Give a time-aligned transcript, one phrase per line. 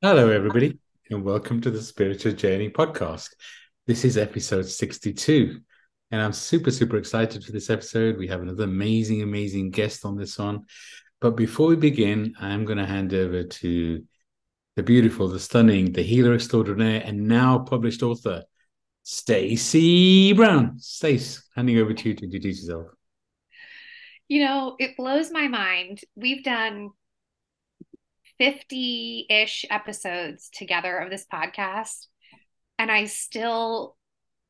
[0.00, 0.78] Hello, everybody,
[1.10, 3.30] and welcome to the Spiritual Journey podcast.
[3.88, 5.60] This is episode 62,
[6.12, 8.16] and I'm super, super excited for this episode.
[8.16, 10.66] We have another amazing, amazing guest on this one.
[11.20, 14.04] But before we begin, I'm going to hand over to
[14.76, 18.44] the beautiful, the stunning, the healer extraordinaire, and now published author,
[19.02, 20.78] Stacey Brown.
[20.78, 22.86] Stace, handing over to you to introduce yourself.
[24.28, 26.02] You know, it blows my mind.
[26.14, 26.90] We've done
[28.38, 32.06] 50 ish episodes together of this podcast,
[32.78, 33.96] and I still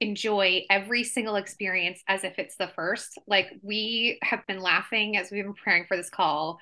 [0.01, 3.19] enjoy every single experience as if it's the first.
[3.27, 6.59] Like, we have been laughing as we've been preparing for this call.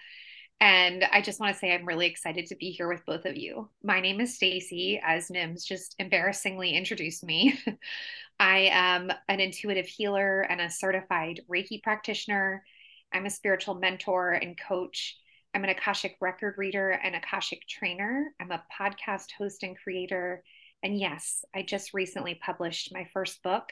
[0.58, 3.36] And I just want to say I'm really excited to be here with both of
[3.36, 3.68] you.
[3.82, 7.58] My name is Stacey, as Nims just embarrassingly introduced me.
[8.40, 12.64] I am an intuitive healer and a certified Reiki practitioner.
[13.12, 15.18] I'm a spiritual mentor and coach.
[15.56, 18.34] I'm an Akashic record reader and Akashic trainer.
[18.38, 20.44] I'm a podcast host and creator.
[20.82, 23.70] And yes, I just recently published my first book,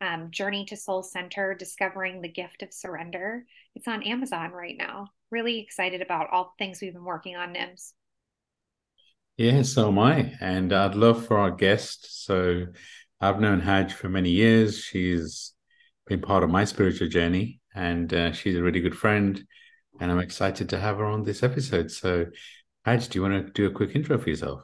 [0.00, 3.44] um, Journey to Soul Center Discovering the Gift of Surrender.
[3.74, 5.08] It's on Amazon right now.
[5.32, 7.90] Really excited about all the things we've been working on, Nims.
[9.36, 10.32] Yeah, so am I.
[10.40, 12.24] And I'd love for our guest.
[12.24, 12.66] So
[13.20, 14.78] I've known Haj for many years.
[14.78, 15.54] She's
[16.06, 19.44] been part of my spiritual journey, and uh, she's a really good friend
[20.00, 21.90] and I'm excited to have her on this episode.
[21.90, 22.26] So,
[22.84, 24.62] Haj, do you want to do a quick intro for yourself?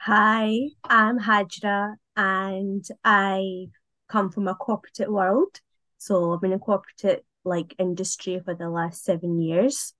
[0.00, 3.66] Hi, I'm Hajera, and I
[4.08, 5.60] come from a corporate world.
[5.98, 9.94] So I've been in corporate like industry for the last seven years,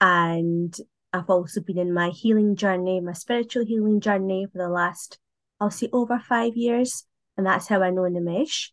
[0.00, 0.74] and
[1.12, 5.18] I've also been in my healing journey, my spiritual healing journey for the last,
[5.60, 7.04] I'll say, over five years,
[7.36, 8.70] and that's how I know Nimesh.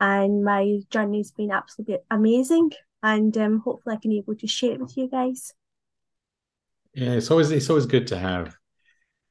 [0.00, 2.70] And my journey's been absolutely amazing
[3.02, 5.52] and um, hopefully I can able to share it with you guys.
[6.94, 8.56] Yeah, it's always it's always good to have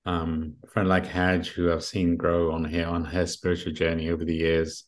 [0.06, 4.10] um, a friend like Haj who I've seen grow on here on her spiritual journey
[4.10, 4.86] over the years,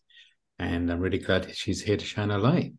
[0.59, 2.73] and I'm really glad she's here to shine a light.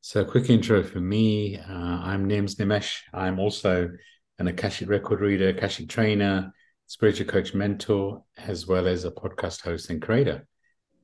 [0.00, 3.00] So, a quick intro for me: uh, I'm Nims Nimesh.
[3.12, 3.90] I'm also
[4.38, 6.52] an Akashic record reader, Akashic trainer,
[6.86, 10.46] spiritual coach, mentor, as well as a podcast host and creator.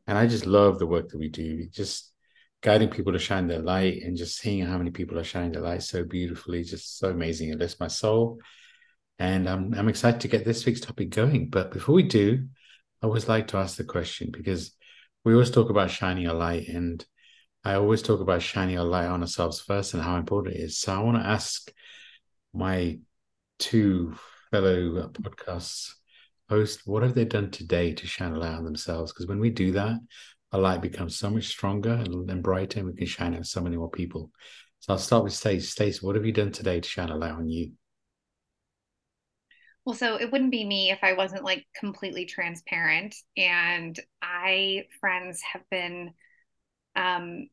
[0.06, 1.66] And I just love the work that we do.
[1.68, 2.13] just
[2.64, 5.60] guiding people to shine their light and just seeing how many people are shining their
[5.60, 7.50] light so beautifully, just so amazing.
[7.50, 8.38] It lifts my soul.
[9.18, 11.50] And I'm, I'm excited to get this week's topic going.
[11.50, 12.46] But before we do,
[13.02, 14.72] I always like to ask the question because
[15.26, 16.68] we always talk about shining a light.
[16.68, 17.04] And
[17.64, 20.78] I always talk about shining a light on ourselves first and how important it is.
[20.78, 21.70] So I want to ask
[22.54, 22.98] my
[23.58, 24.16] two
[24.50, 25.90] fellow podcast
[26.48, 29.12] hosts, what have they done today to shine a light on themselves?
[29.12, 29.98] Because when we do that,
[30.54, 33.76] our light becomes so much stronger and, brighter, and we can shine on so many
[33.76, 34.30] more people.
[34.78, 35.70] So I'll start with Stace.
[35.70, 37.72] Stace, what have you done today to shine a light on you?
[39.84, 43.16] Well, so it wouldn't be me if I wasn't like completely transparent.
[43.36, 46.12] And I, friends, have been
[46.94, 47.48] um,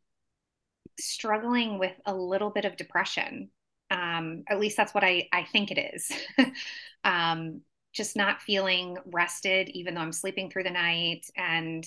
[0.99, 3.49] struggling with a little bit of depression.
[3.89, 6.11] Um, at least that's what I, I think it is.
[7.03, 7.61] um,
[7.93, 11.83] just not feeling rested, even though I'm sleeping through the night and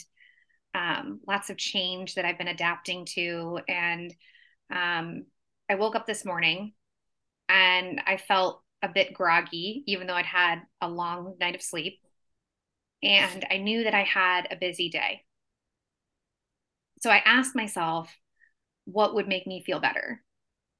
[0.74, 3.60] um, lots of change that I've been adapting to.
[3.68, 4.14] And
[4.70, 5.24] um,
[5.70, 6.72] I woke up this morning
[7.48, 12.00] and I felt a bit groggy, even though I'd had a long night of sleep.
[13.02, 15.22] And I knew that I had a busy day.
[17.00, 18.14] So I asked myself,
[18.86, 20.22] what would make me feel better?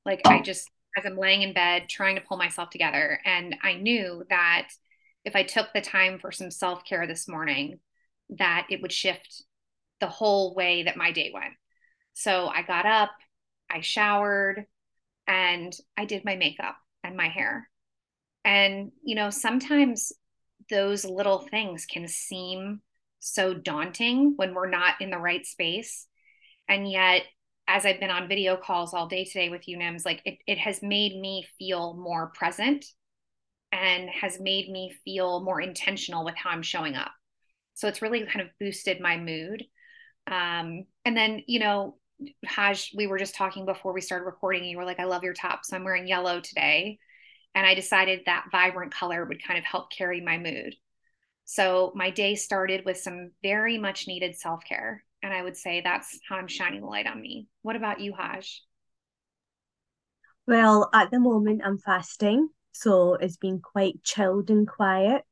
[0.07, 3.75] Like, I just, as I'm laying in bed trying to pull myself together, and I
[3.75, 4.69] knew that
[5.25, 7.79] if I took the time for some self care this morning,
[8.31, 9.45] that it would shift
[10.01, 11.55] the whole way that my day went.
[12.15, 13.11] So I got up,
[13.71, 14.67] I showered,
[15.27, 17.69] and I did my makeup and my hair.
[18.45, 20.13] And, you know, sometimes
[20.71, 22.83] those little things can seem
[23.21, 26.07] so daunting when we're not in the right space.
[26.69, 27.23] And yet,
[27.67, 30.59] as I've been on video calls all day today with you, Nims, like it, it
[30.59, 32.85] has made me feel more present
[33.73, 37.13] and has made me feel more intentional with how I'm showing up.
[37.73, 39.65] So it's really kind of boosted my mood.
[40.27, 41.97] Um, and then, you know,
[42.47, 44.65] Haj, we were just talking before we started recording.
[44.65, 45.65] You were like, I love your top.
[45.65, 46.99] So I'm wearing yellow today.
[47.55, 50.75] And I decided that vibrant color would kind of help carry my mood.
[51.45, 55.05] So my day started with some very much needed self care.
[55.23, 57.49] And I would say that's how I'm shining the light on me.
[57.63, 58.63] What about you, Haj?
[60.47, 62.49] Well, at the moment, I'm fasting.
[62.73, 65.23] So it's been quite chilled and quiet.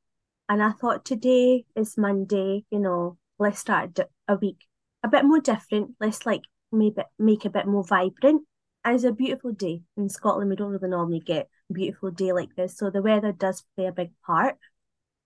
[0.48, 3.98] And I thought today is Monday, you know, let's start
[4.28, 4.66] a week
[5.02, 8.42] a bit more different, let's like maybe make a bit more vibrant.
[8.84, 10.50] It's a beautiful day in Scotland.
[10.50, 13.92] We don't really normally get beautiful day like this, so the weather does play a
[13.92, 14.56] big part.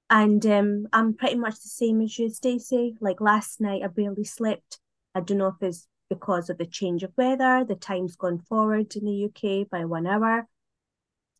[0.08, 2.96] And um, I'm pretty much the same as you, Stacey.
[3.00, 4.78] Like last night, I barely slept.
[5.14, 8.94] I don't know if it's because of the change of weather, the time's gone forward
[8.94, 10.46] in the UK by one hour.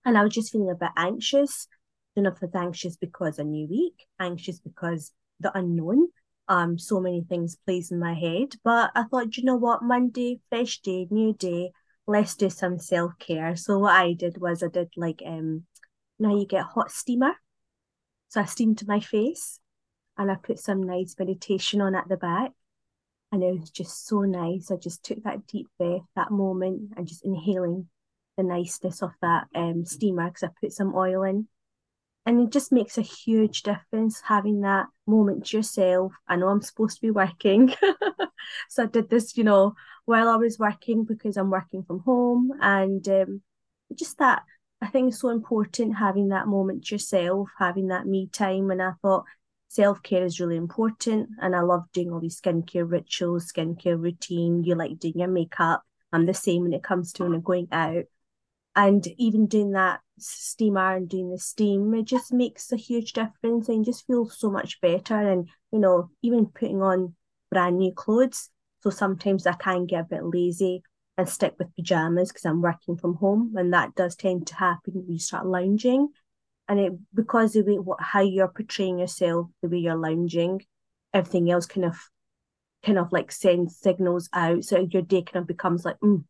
[0.05, 1.69] And I was just feeling a bit anxious.
[2.15, 6.09] Don't know if it's anxious because a new week, anxious because the unknown.
[6.49, 8.55] Um, so many things plays in my head.
[8.63, 11.73] But I thought, you know what, Monday, fresh day, new day,
[12.07, 13.57] let's do some self-care.
[13.57, 15.65] So what I did was I did like um
[16.19, 17.33] now you get hot steamer.
[18.29, 19.61] So I steamed my face
[20.17, 22.53] and I put some nice meditation on at the back.
[23.33, 24.71] And it was just so nice.
[24.71, 27.89] I just took that deep breath, that moment, and just inhaling
[28.37, 31.49] the niceness of that um, steamer because I put some oil in.
[32.27, 36.13] And it just makes a huge difference having that moment to yourself.
[36.27, 37.73] I know I'm supposed to be working.
[38.69, 39.75] so I did this, you know,
[40.07, 42.51] while I was working because I'm working from home.
[42.61, 43.43] And um,
[43.95, 44.43] just that,
[44.83, 48.73] I think it's so important having that moment to yourself, having that me time.
[48.73, 49.25] And I thought
[49.69, 51.29] self care is really important.
[51.41, 54.65] And I love doing all these skincare rituals, skincare routine.
[54.65, 55.85] You like doing your makeup.
[56.13, 58.05] I'm the same when it comes to when I'm going out.
[58.75, 63.69] And even doing that steamer and doing the steam, it just makes a huge difference
[63.69, 65.17] and just feels so much better.
[65.17, 67.15] And, you know, even putting on
[67.51, 68.51] brand new clothes.
[68.81, 70.83] So sometimes I can get a bit lazy
[71.19, 73.55] and stick with pajamas because I'm working from home.
[73.57, 76.09] And that does tend to happen when you start lounging
[76.69, 80.63] and it because the way what how you're portraying yourself, the way you're lounging,
[81.13, 81.97] everything else kind of
[82.85, 84.65] kind of like sends signals out.
[84.65, 86.25] So your day kind of becomes like, mm,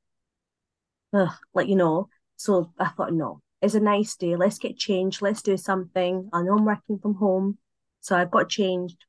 [1.13, 2.09] ugh, like you know.
[2.37, 4.37] So I thought, no, it's a nice day.
[4.37, 5.23] Let's get changed.
[5.23, 6.29] Let's do something.
[6.33, 7.59] I know I'm working from home,
[8.01, 9.05] so I've got changed.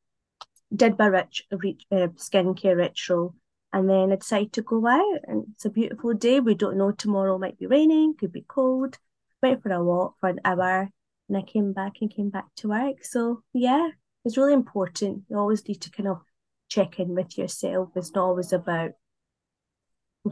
[0.76, 3.36] Did my rich, rich uh, skincare ritual,
[3.74, 5.20] and then I decided to go out.
[5.28, 6.40] And it's a beautiful day.
[6.40, 8.98] We don't know tomorrow might be raining, could be cold.
[9.42, 10.90] Went for a walk for an hour
[11.28, 13.04] and I came back and came back to work.
[13.04, 13.90] So yeah,
[14.26, 15.24] it's really important.
[15.30, 16.22] You always need to kind of
[16.70, 17.90] check in with yourself.
[17.96, 18.92] It's not always about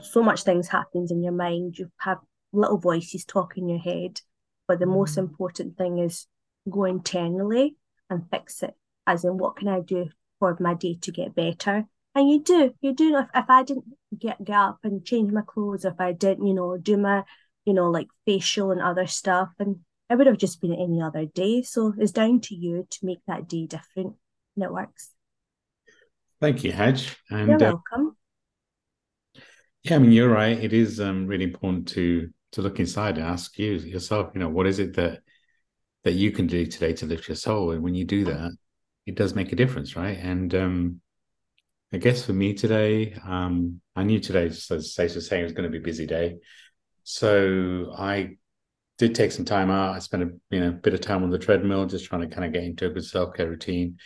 [0.01, 1.77] so much things happens in your mind.
[1.77, 2.19] You have
[2.55, 4.21] little voices talk in your head.
[4.67, 5.31] But the most mm-hmm.
[5.31, 6.27] important thing is
[6.69, 7.75] go internally
[8.09, 8.73] and fix it.
[9.07, 10.09] As in what can I do
[10.39, 11.85] for my day to get better?
[12.15, 13.17] And you do, you do.
[13.17, 13.85] If, if I didn't
[14.17, 17.23] get, get up and change my clothes, if I didn't, you know, do my,
[17.65, 21.25] you know, like facial and other stuff, and it would have just been any other
[21.25, 21.61] day.
[21.61, 24.15] So it's down to you to make that day different
[24.55, 25.11] and it works.
[26.39, 27.15] Thank you, Haj.
[27.29, 28.15] And, you're uh, welcome.
[29.35, 29.41] Uh,
[29.83, 30.57] yeah, I mean, you're right.
[30.57, 34.49] It is um, really important to to look inside and ask you yourself, you know,
[34.49, 35.21] what is it that
[36.03, 37.71] that you can do today to lift your soul?
[37.71, 38.51] And when you do that,
[39.05, 40.17] it does make a difference, right?
[40.17, 41.01] And um,
[41.93, 45.45] I guess for me today, um, I knew today, just as Stacey was saying, it
[45.45, 46.37] was going to be a busy day.
[47.03, 48.37] So I
[48.97, 49.95] did take some time out.
[49.95, 52.45] I spent a you know bit of time on the treadmill, just trying to kind
[52.45, 53.97] of get into a good self care routine.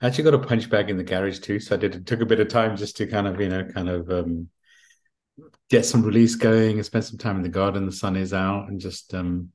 [0.00, 1.94] I actually got a punch bag in the garage too, so I did.
[1.94, 4.48] It took a bit of time just to kind of you know kind of um,
[5.68, 7.86] get some release going and spend some time in the garden.
[7.86, 9.50] The sun is out, and just um,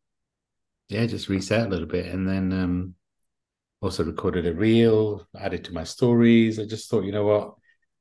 [0.89, 2.95] yeah, just reset a little bit, and then um,
[3.81, 6.59] also recorded a reel, added to my stories.
[6.59, 7.53] I just thought, you know what,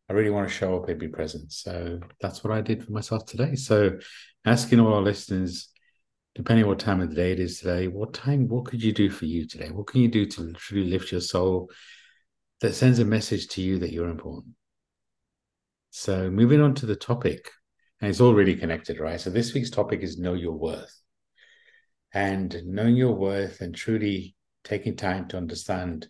[0.08, 1.52] I really want to show up and be present.
[1.52, 3.54] So that's what I did for myself today.
[3.54, 3.98] So
[4.44, 5.68] asking all our listeners
[6.36, 8.92] depending on what time of the day it is today, what time, what could you
[8.92, 9.70] do for you today?
[9.70, 11.70] What can you do to truly lift your soul
[12.60, 14.54] that sends a message to you that you're important?
[15.90, 17.50] So, moving on to the topic,
[18.00, 19.20] and it's all really connected, right?
[19.20, 21.00] So, this week's topic is know your worth.
[22.12, 26.08] And knowing your worth and truly taking time to understand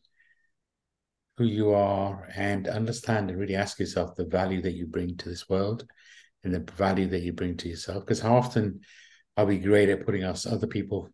[1.36, 5.28] who you are and understand and really ask yourself the value that you bring to
[5.28, 5.84] this world
[6.44, 8.04] and the value that you bring to yourself.
[8.04, 8.80] Because how often
[9.36, 11.10] are we great at putting us other people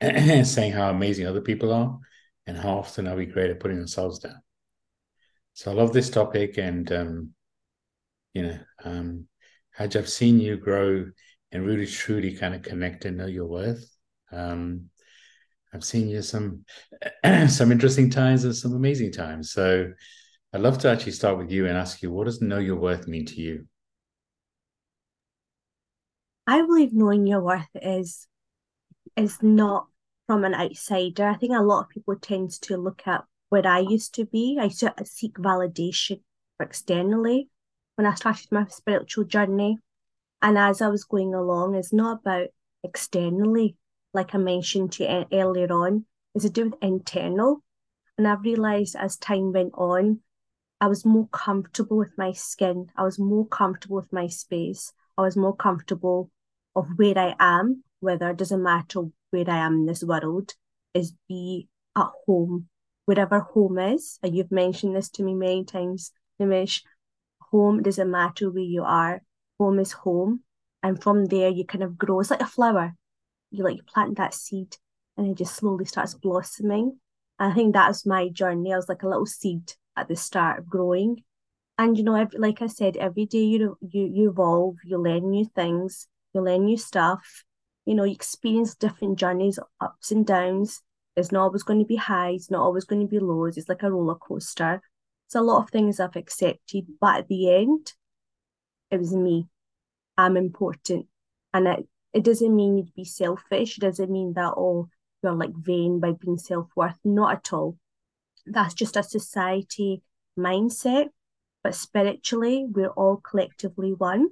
[0.02, 1.98] saying how amazing other people are
[2.46, 4.40] and how often are we great at putting ourselves down
[5.52, 7.30] so i love this topic and um
[8.32, 9.26] you know um
[9.78, 11.06] I've seen you grow
[11.52, 13.84] and really truly kind of connect and know your worth
[14.32, 14.90] um
[15.72, 16.64] I've seen you some
[17.48, 19.52] some interesting times and some amazing times.
[19.52, 19.92] So
[20.52, 23.06] I'd love to actually start with you and ask you, what does know your worth
[23.06, 23.66] mean to you?
[26.46, 28.26] I believe knowing your worth is
[29.16, 29.88] is not
[30.26, 31.26] from an outsider.
[31.26, 34.58] I think a lot of people tend to look at where I used to be.
[34.60, 36.22] I seek validation
[36.60, 37.48] externally
[37.98, 39.78] when I started my spiritual journey.
[40.40, 42.46] And as I was going along, it's not about
[42.84, 43.76] externally,
[44.14, 47.64] like I mentioned to you earlier on, it's to do with internal.
[48.16, 50.20] And I've realized as time went on,
[50.80, 52.86] I was more comfortable with my skin.
[52.96, 54.92] I was more comfortable with my space.
[55.16, 56.30] I was more comfortable
[56.76, 60.54] of where I am, whether it doesn't matter where I am in this world,
[60.94, 62.68] is be at home
[63.06, 66.82] wherever home is, and you've mentioned this to me many times, Nimesh,
[67.50, 69.22] home doesn't matter where you are,
[69.58, 70.40] home is home.
[70.82, 72.20] And from there, you kind of grow.
[72.20, 72.94] It's like a flower.
[73.50, 74.76] You like plant that seed
[75.16, 76.98] and it just slowly starts blossoming.
[77.38, 78.72] And I think that was my journey.
[78.72, 81.24] I was like a little seed at the start of growing.
[81.76, 85.30] And you know, every, like I said, every day you you you evolve, you learn
[85.30, 87.44] new things, you learn new stuff.
[87.84, 90.82] You know, you experience different journeys, ups and downs.
[91.16, 93.56] It's not always going to be highs, not always going to be lows.
[93.56, 94.82] It's like a roller coaster.
[95.28, 97.92] It's a lot of things I've accepted, but at the end,
[98.90, 99.46] it was me.
[100.16, 101.06] I'm important.
[101.52, 103.76] And it, it doesn't mean you'd be selfish.
[103.76, 104.88] It doesn't mean that, oh,
[105.22, 106.98] you're like vain by being self worth.
[107.04, 107.76] Not at all.
[108.46, 110.00] That's just a society
[110.38, 111.08] mindset.
[111.62, 114.28] But spiritually, we're all collectively one.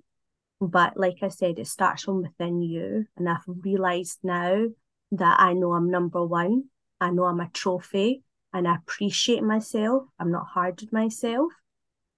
[0.62, 3.04] But like I said, it starts from within you.
[3.18, 4.68] And I've realized now
[5.12, 6.70] that I know I'm number one.
[7.02, 8.22] I know I'm a trophy
[8.56, 10.04] and I appreciate myself.
[10.18, 11.52] I'm not hard on myself.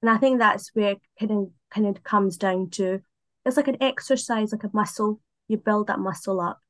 [0.00, 3.00] And I think that's where kind of kind of comes down to
[3.44, 5.20] it's like an exercise, like a muscle.
[5.48, 6.60] You build that muscle up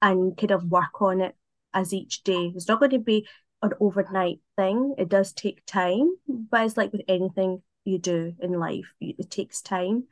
[0.00, 1.34] and kind of work on it
[1.74, 2.52] as each day.
[2.54, 3.26] It's not going to be
[3.62, 4.94] an overnight thing.
[4.96, 9.60] It does take time, but it's like with anything you do in life, it takes
[9.60, 10.04] time.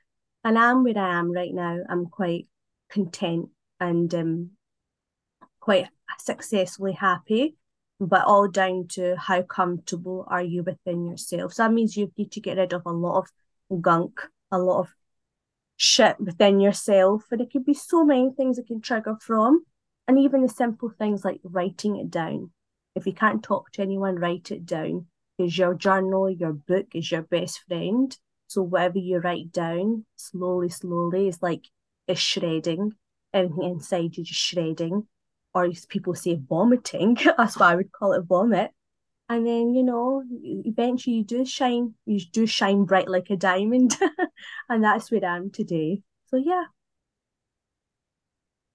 [0.42, 1.78] And I'm where I am right now.
[1.88, 2.46] I'm quite
[2.88, 4.50] content and um,
[5.60, 5.88] quite
[6.18, 7.56] successfully happy,
[8.00, 11.54] but all down to how comfortable are you within yourself.
[11.54, 13.26] So that means you need to get rid of a lot
[13.70, 14.20] of gunk,
[14.52, 14.88] a lot of
[15.76, 17.24] shit within yourself.
[17.30, 19.64] And it could be so many things it can trigger from.
[20.06, 22.52] And even the simple things like writing it down.
[22.94, 25.06] If you can't talk to anyone, write it down.
[25.36, 28.16] Because your journal, your book is your best friend.
[28.46, 31.66] So whatever you write down, slowly, slowly, is like
[32.06, 32.92] it's shredding.
[33.34, 35.06] Everything inside you just shredding.
[35.54, 37.16] Or people say vomiting.
[37.36, 38.70] That's why I would call it vomit.
[39.30, 43.94] And then, you know, eventually you do shine, you do shine bright like a diamond.
[44.70, 46.00] and that's where I am today.
[46.28, 46.64] So yeah.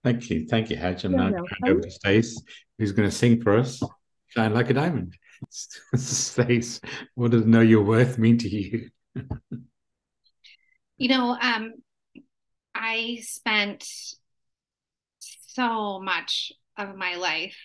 [0.04, 0.46] Thank you.
[0.48, 1.06] Thank you, Haj.
[1.06, 2.40] I'm now going over to Stace,
[2.78, 3.82] who's going to sing for us,
[4.28, 5.18] Shine Like a Diamond.
[5.96, 6.82] Stace,
[7.16, 8.90] what does know your worth mean to you?
[10.98, 11.74] you know, um,
[12.76, 13.88] I spent
[15.20, 17.58] so much of my life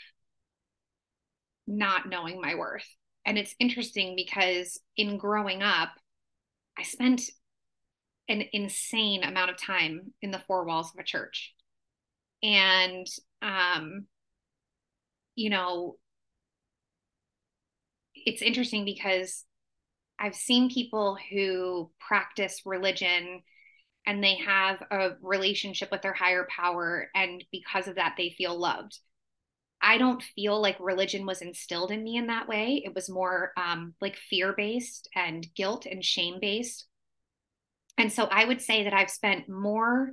[1.66, 2.86] not knowing my worth.
[3.26, 5.90] And it's interesting because in growing up,
[6.78, 7.22] I spent
[8.28, 11.54] an insane amount of time in the four walls of a church.
[12.42, 13.06] And,
[13.42, 14.06] um,
[15.34, 15.96] you know,
[18.14, 19.44] it's interesting because
[20.18, 23.42] I've seen people who practice religion
[24.08, 27.10] and they have a relationship with their higher power.
[27.14, 28.98] And because of that, they feel loved.
[29.82, 32.82] I don't feel like religion was instilled in me in that way.
[32.82, 36.86] It was more um, like fear based and guilt and shame based.
[37.98, 40.12] And so I would say that I've spent more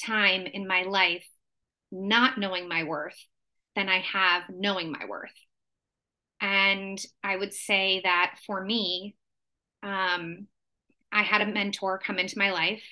[0.00, 1.26] time in my life
[1.90, 3.18] not knowing my worth
[3.74, 5.34] than I have knowing my worth.
[6.40, 9.16] And I would say that for me,
[9.82, 10.46] um,
[11.10, 12.82] I had a mentor come into my life,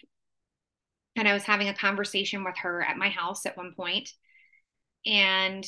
[1.17, 4.11] and I was having a conversation with her at my house at one point,
[5.07, 5.65] and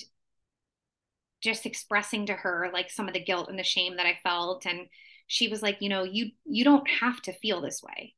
[1.42, 4.64] just expressing to her like some of the guilt and the shame that I felt
[4.64, 4.86] and
[5.26, 8.14] she was like you know you you don't have to feel this way.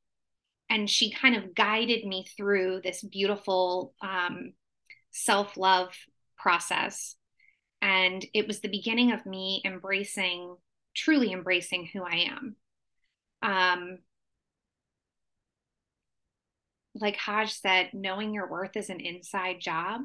[0.69, 4.53] And she kind of guided me through this beautiful um,
[5.13, 5.95] self-love
[6.37, 7.15] process
[7.81, 10.57] and it was the beginning of me embracing
[10.95, 12.57] truly embracing who i am.
[13.43, 13.99] Um,
[17.01, 20.03] like haj said knowing your worth is an inside job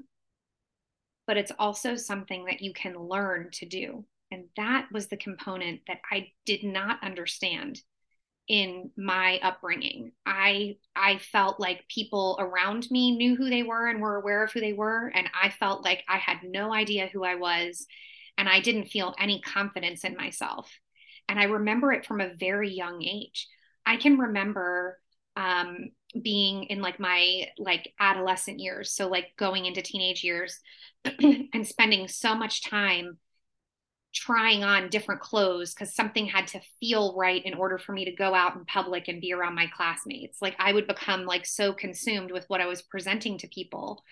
[1.32, 4.04] but it's also something that you can learn to do.
[4.32, 7.80] And that was the component that I did not understand
[8.48, 10.12] in my upbringing.
[10.26, 14.52] I I felt like people around me knew who they were and were aware of
[14.52, 17.88] who they were and I felt like I had no idea who I was
[18.38, 20.70] and I didn't feel any confidence in myself.
[21.30, 23.48] And I remember it from a very young age.
[23.86, 25.00] I can remember
[25.36, 25.90] um,
[26.22, 30.60] being in like my like adolescent years, so like going into teenage years,
[31.06, 33.18] and spending so much time
[34.14, 38.12] trying on different clothes because something had to feel right in order for me to
[38.12, 40.42] go out in public and be around my classmates.
[40.42, 44.04] Like I would become like so consumed with what I was presenting to people.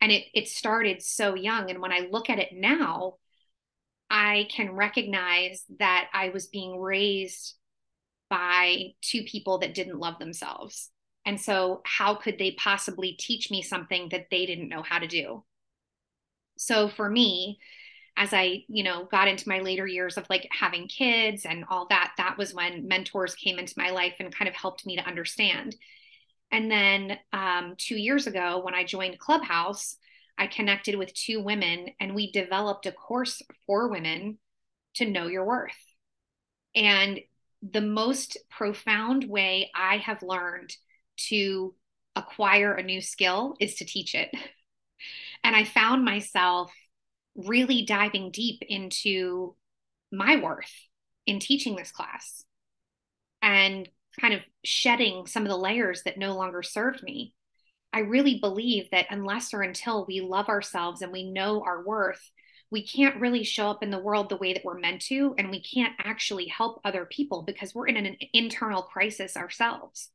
[0.00, 1.70] And it it started so young.
[1.70, 3.14] And when I look at it now,
[4.08, 7.54] I can recognize that I was being raised
[8.34, 10.90] by two people that didn't love themselves.
[11.24, 15.06] And so, how could they possibly teach me something that they didn't know how to
[15.06, 15.44] do?
[16.56, 17.60] So for me,
[18.16, 21.86] as I, you know, got into my later years of like having kids and all
[21.90, 25.06] that, that was when mentors came into my life and kind of helped me to
[25.06, 25.76] understand.
[26.50, 29.96] And then um, two years ago, when I joined Clubhouse,
[30.36, 34.38] I connected with two women and we developed a course for women
[34.94, 35.72] to know your worth.
[36.74, 37.20] And
[37.72, 40.74] the most profound way I have learned
[41.28, 41.74] to
[42.16, 44.30] acquire a new skill is to teach it.
[45.42, 46.72] And I found myself
[47.34, 49.54] really diving deep into
[50.10, 50.72] my worth
[51.26, 52.46] in teaching this class
[53.42, 53.86] and
[54.18, 57.34] kind of shedding some of the layers that no longer served me.
[57.92, 62.30] I really believe that unless or until we love ourselves and we know our worth,
[62.74, 65.48] we can't really show up in the world the way that we're meant to, and
[65.48, 70.10] we can't actually help other people because we're in an internal crisis ourselves.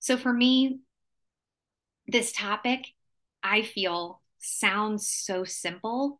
[0.00, 0.80] So for me,
[2.06, 2.86] this topic,
[3.42, 6.18] I feel, sounds so simple,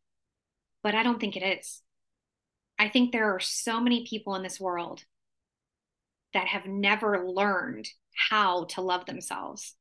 [0.83, 1.81] but I don't think it is.
[2.79, 5.03] I think there are so many people in this world
[6.35, 9.75] that have never learned how to love themselves.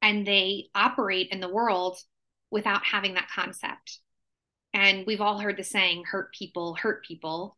[0.00, 1.98] And they operate in the world
[2.50, 3.98] without having that concept.
[4.72, 7.56] And we've all heard the saying, hurt people, hurt people.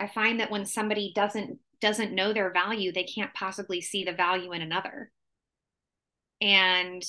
[0.00, 4.12] I find that when somebody doesn't doesn't know their value, they can't possibly see the
[4.12, 5.12] value in another.
[6.40, 7.04] And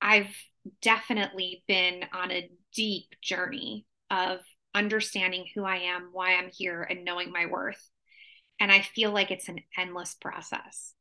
[0.00, 0.34] I've
[0.80, 4.40] definitely been on a deep journey of
[4.74, 7.90] understanding who I am, why I'm here, and knowing my worth.
[8.60, 10.94] And I feel like it's an endless process.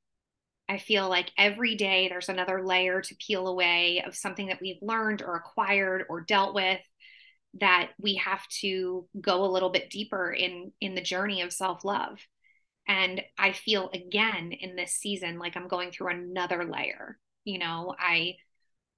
[0.70, 4.82] I feel like every day there's another layer to peel away of something that we've
[4.82, 6.80] learned or acquired or dealt with
[7.60, 12.20] that we have to go a little bit deeper in in the journey of self-love.
[12.88, 17.18] And I feel again in this season like I'm going through another layer.
[17.46, 18.36] You know, I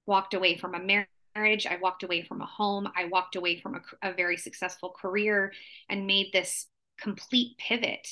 [0.06, 3.76] walked away from a marriage, I walked away from a home, I walked away from
[3.76, 5.52] a, a very successful career
[5.88, 6.66] and made this
[6.98, 8.08] complete pivot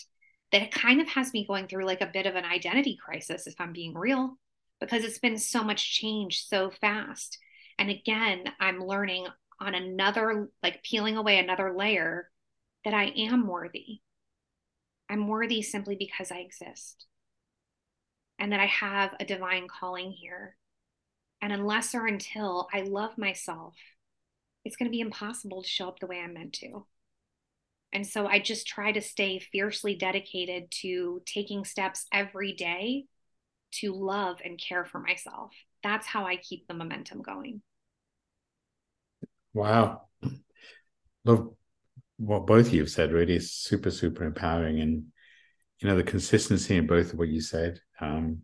[0.53, 3.47] that it kind of has me going through like a bit of an identity crisis,
[3.47, 4.38] if I'm being real,
[4.81, 7.38] because it's been so much change so fast.
[7.79, 9.27] And again, I'm learning
[9.64, 12.31] on another, like peeling away another layer
[12.85, 14.00] that I am worthy.
[15.09, 17.07] I'm worthy simply because I exist
[18.38, 20.57] and that I have a divine calling here
[21.44, 23.74] and unless or until I love myself,
[24.64, 26.87] it's going to be impossible to show up the way I'm meant to.
[27.92, 33.05] And so I just try to stay fiercely dedicated to taking steps every day
[33.72, 35.53] to love and care for myself.
[35.83, 37.61] That's how I keep the momentum going.
[39.55, 40.09] Wow.
[41.25, 41.51] Love
[42.19, 44.81] what both of you have said really is super, super empowering.
[44.81, 45.07] And,
[45.81, 48.43] you know, the consistency in both of what you said, um,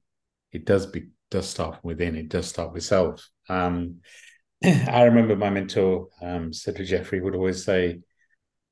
[0.53, 2.17] it does be does start within.
[2.17, 3.29] It does start with self.
[3.49, 3.99] Um,
[4.65, 8.01] I remember my mentor, um, Cedric Jeffrey, would always say,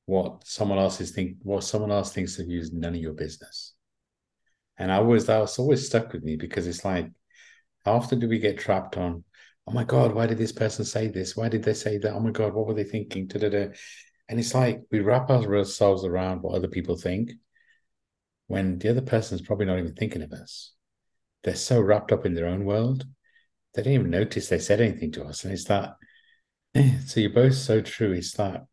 [0.05, 3.13] "What someone else is think, what someone else thinks of you is none of your
[3.13, 3.73] business."
[4.77, 7.11] And I always that was always stuck with me because it's like,
[7.85, 9.23] how often do we get trapped on?
[9.69, 11.37] Oh my God, why did this person say this?
[11.37, 12.13] Why did they say that?
[12.13, 13.27] Oh my God, what were they thinking?
[13.27, 13.67] Da-da-da.
[14.27, 17.31] And it's like we wrap ourselves around what other people think
[18.47, 20.73] when the other person's probably not even thinking of us
[21.43, 23.05] they're so wrapped up in their own world,
[23.73, 25.43] they didn't even notice they said anything to us.
[25.43, 25.95] And it's that,
[27.05, 28.11] so you're both so true.
[28.11, 28.65] It's that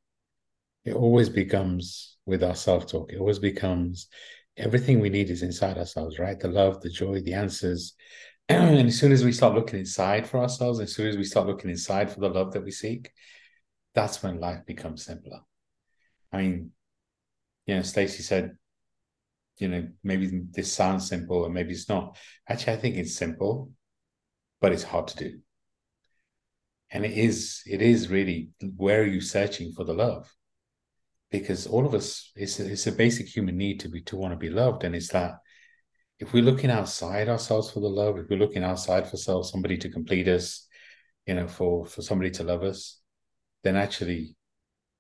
[0.85, 4.09] it always becomes with our self talk, it always becomes
[4.57, 6.39] everything we need is inside ourselves, right?
[6.39, 7.95] The love, the joy, the answers.
[8.49, 11.47] And as soon as we start looking inside for ourselves, as soon as we start
[11.47, 13.11] looking inside for the love that we seek,
[13.95, 15.41] that's when life becomes simpler.
[16.33, 16.71] I mean,
[17.67, 18.57] you know, Stacey said
[19.59, 22.17] you know, maybe this sounds simple and maybe it's not.
[22.49, 23.71] Actually, I think it's simple,
[24.61, 25.39] but it's hard to do.
[26.91, 30.33] And it is, it is really where are you searching for the love?
[31.31, 34.33] Because all of us, it's a, it's a basic human need to be to want
[34.33, 34.85] to be loved.
[34.85, 35.39] And it's that
[36.19, 39.77] if we're looking outside ourselves for the love, if we're looking outside for self, somebody
[39.79, 40.67] to complete us,
[41.27, 43.01] you know, for for somebody to love us,
[43.65, 44.37] then actually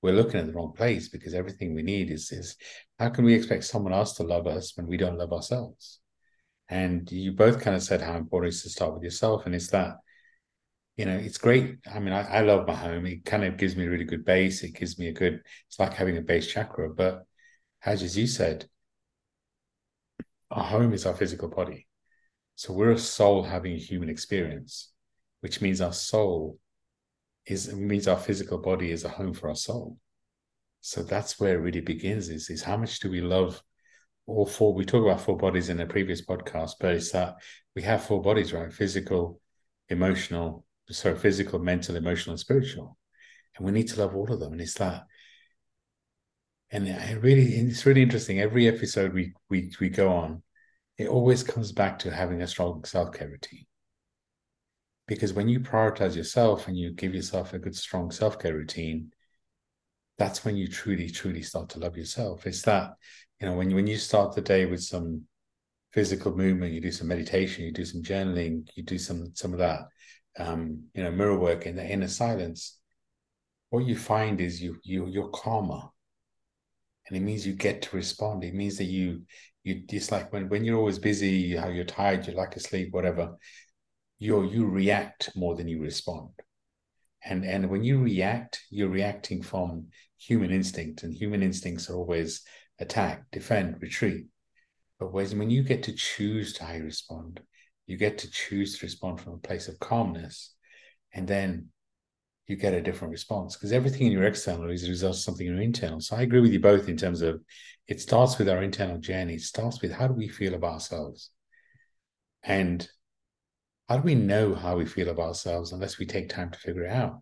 [0.02, 2.57] we're looking at the wrong place because everything we need is is
[2.98, 6.00] how can we expect someone else to love us when we don't love ourselves?
[6.68, 9.55] And you both kind of said how important it is to start with yourself, and
[9.55, 9.96] it's that
[10.96, 11.76] you know it's great.
[11.92, 13.07] I mean, I, I love my home.
[13.07, 14.62] It kind of gives me a really good base.
[14.62, 15.40] It gives me a good.
[15.68, 16.90] It's like having a base chakra.
[16.92, 17.22] But
[17.85, 18.68] as you said,
[20.50, 21.87] our home is our physical body.
[22.54, 24.92] So we're a soul having a human experience,
[25.40, 26.59] which means our soul
[27.46, 29.98] is means our physical body is a home for our soul.
[30.80, 33.61] So that's where it really begins is, is how much do we love
[34.26, 34.72] all four?
[34.74, 37.37] We talk about four bodies in a previous podcast, but it's that
[37.74, 38.72] we have four bodies, right?
[38.72, 39.40] Physical,
[39.88, 42.96] emotional, so physical, mental, emotional, and spiritual.
[43.56, 44.52] and we need to love all of them.
[44.52, 45.04] And it's that.
[46.70, 48.40] And it really, it's really interesting.
[48.40, 50.42] Every episode we we we go on,
[50.98, 53.66] it always comes back to having a strong self care routine.
[55.07, 59.12] Because when you prioritize yourself and you give yourself a good, strong self care routine,
[60.18, 62.46] that's when you truly, truly start to love yourself.
[62.46, 62.94] It's that,
[63.40, 65.22] you know, when you, when you start the day with some
[65.92, 69.59] physical movement, you do some meditation, you do some journaling, you do some some of
[69.61, 69.81] that,
[70.38, 72.79] um, you know, mirror work in the inner silence.
[73.70, 75.83] What you find is you you you're calmer,
[77.06, 78.44] and it means you get to respond.
[78.44, 79.22] It means that you
[79.62, 82.92] you it's like when when you're always busy, how you're tired, you lack like asleep,
[82.92, 83.36] whatever.
[84.18, 86.30] You you react more than you respond,
[87.24, 89.88] and and when you react, you're reacting from
[90.18, 92.42] human instinct, and human instincts are always
[92.78, 94.26] attack, defend, retreat.
[94.98, 97.40] But whereas when you get to choose to how you respond,
[97.86, 100.54] you get to choose to respond from a place of calmness,
[101.12, 101.68] and then
[102.46, 105.46] you get a different response because everything in your external is a result of something
[105.46, 106.00] in your internal.
[106.00, 107.42] So I agree with you both in terms of
[107.88, 109.35] it starts with our internal journey.
[109.35, 111.30] It starts with how do we feel about ourselves,
[112.42, 112.88] and
[113.88, 116.85] how do we know how we feel about ourselves unless we take time to figure
[116.85, 117.20] it out?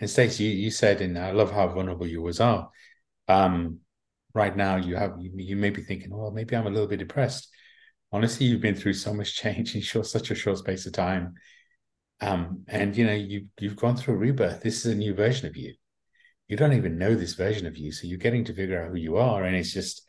[0.00, 2.70] And Stacey, you, you said, and I love how vulnerable you was are.
[3.26, 3.80] Um,
[4.34, 6.98] right now you have you, you may be thinking, well, maybe I'm a little bit
[6.98, 7.48] depressed.
[8.12, 11.34] Honestly, you've been through so much change in short, such a short space of time.
[12.20, 14.62] Um, and you know, you you've gone through a rebirth.
[14.62, 15.74] This is a new version of you.
[16.48, 17.92] You don't even know this version of you.
[17.92, 19.44] So you're getting to figure out who you are.
[19.44, 20.02] And it's just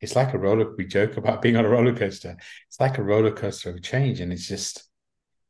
[0.00, 2.36] it's like a roller we joke about being on a roller coaster.
[2.68, 4.20] It's like a roller coaster of change.
[4.20, 4.84] And it's just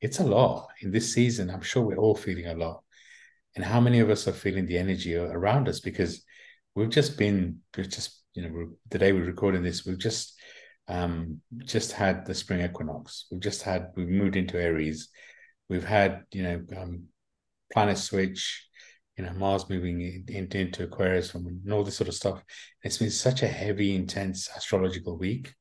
[0.01, 0.69] it's a lot.
[0.83, 2.83] In this season, I'm sure we're all feeling a lot.
[3.57, 5.81] And how many of us are feeling the energy around us?
[5.81, 6.23] Because
[6.77, 10.38] we've just been we've just you know the day we're recording this we've just
[10.87, 15.09] um just had the spring equinox we've just had we've moved into aries
[15.68, 17.05] we've had you know um,
[17.72, 18.68] planet switch
[19.16, 22.42] you know mars moving in, into aquarius and all this sort of stuff.
[22.83, 25.55] It's been such a heavy intense astrological week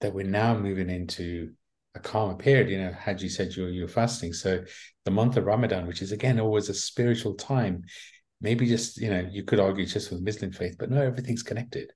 [0.00, 1.52] that we're now moving into
[1.94, 2.68] a calmer period.
[2.68, 4.32] You know had you said you're you're fasting.
[4.32, 4.64] So
[5.04, 7.82] the month of ramadan which is again always a spiritual time
[8.40, 11.92] maybe just you know you could argue just with muslim faith but no everything's connected.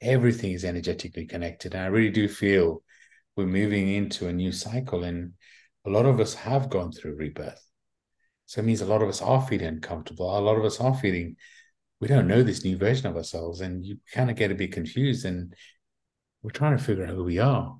[0.00, 1.74] Everything is energetically connected.
[1.74, 2.82] And i really do feel
[3.36, 5.04] we're moving into a new cycle.
[5.04, 5.32] And
[5.86, 7.64] a lot of us have gone through rebirth
[8.46, 10.94] so it means a lot of us are feeling uncomfortable a lot of us are
[10.94, 11.36] feeling
[12.00, 14.72] we don't know this new version of ourselves and you kind of get a bit
[14.72, 15.54] confused and
[16.42, 17.78] we're trying to figure out who we are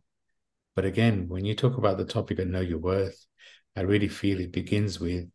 [0.76, 3.26] but again when you talk about the topic of know your worth
[3.76, 5.26] i really feel it begins with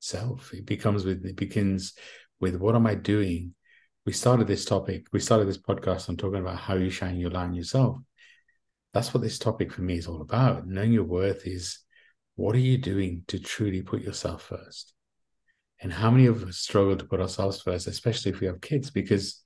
[0.00, 0.52] self.
[0.52, 1.94] It becomes with it begins
[2.40, 3.54] with what am I doing?
[4.06, 7.30] We started this topic, we started this podcast on talking about how you shine your
[7.30, 7.98] light on yourself.
[8.92, 10.66] That's what this topic for me is all about.
[10.66, 11.78] Knowing your worth is
[12.40, 14.94] what are you doing to truly put yourself first?
[15.82, 18.90] And how many of us struggle to put ourselves first, especially if we have kids,
[18.90, 19.44] because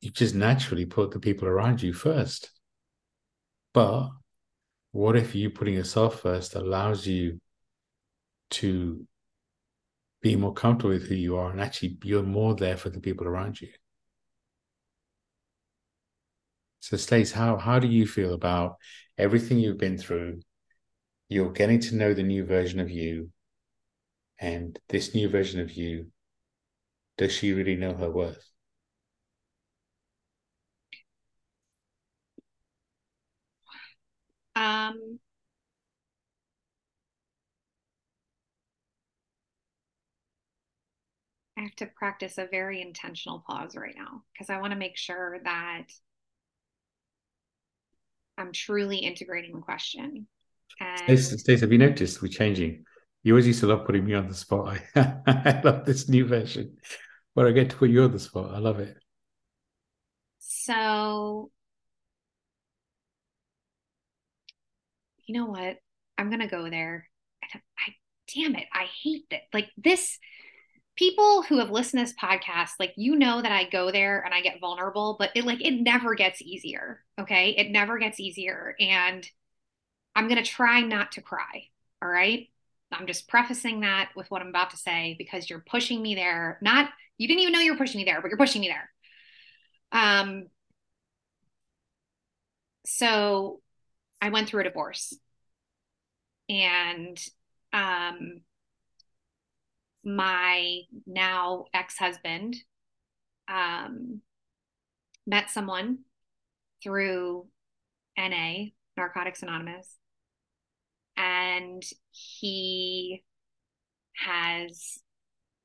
[0.00, 2.50] you just naturally put the people around you first.
[3.72, 4.08] But
[4.90, 7.40] what if you putting yourself first allows you
[8.50, 9.06] to
[10.20, 13.28] be more comfortable with who you are and actually you're more there for the people
[13.28, 13.68] around you.
[16.80, 18.78] So Stace, how how do you feel about
[19.16, 20.40] everything you've been through?
[21.30, 23.30] You're getting to know the new version of you.
[24.40, 26.10] And this new version of you,
[27.18, 28.50] does she really know her worth?
[34.56, 35.18] Um
[41.58, 44.96] I have to practice a very intentional pause right now because I want to make
[44.96, 45.88] sure that
[48.38, 50.28] I'm truly integrating the question.
[50.80, 52.84] And Stacey, have you noticed we're changing?
[53.22, 54.78] You always used to love putting me on the spot.
[54.94, 56.76] I, I love this new version
[57.34, 58.54] where I get to put you on the spot.
[58.54, 58.96] I love it.
[60.38, 61.50] So,
[65.26, 65.76] you know what?
[66.16, 67.08] I'm going to go there.
[67.42, 67.94] I, I,
[68.34, 68.66] damn it.
[68.72, 69.42] I hate that.
[69.52, 70.18] Like this
[70.96, 74.34] people who have listened to this podcast, like you know that I go there and
[74.34, 77.04] I get vulnerable, but it like it never gets easier.
[77.20, 77.50] Okay.
[77.50, 78.74] It never gets easier.
[78.80, 79.26] And
[80.18, 81.68] I'm gonna try not to cry.
[82.02, 82.48] All right.
[82.90, 86.58] I'm just prefacing that with what I'm about to say because you're pushing me there.
[86.62, 88.90] Not you didn't even know you were pushing me there, but you're pushing me there.
[89.92, 90.46] Um
[92.86, 93.60] so
[94.20, 95.14] I went through a divorce
[96.48, 97.18] and
[97.72, 98.40] um
[100.04, 102.56] my now ex-husband
[103.48, 104.20] um,
[105.26, 105.98] met someone
[106.82, 107.46] through
[108.16, 109.96] NA, Narcotics Anonymous,
[111.18, 113.24] and he
[114.16, 114.98] has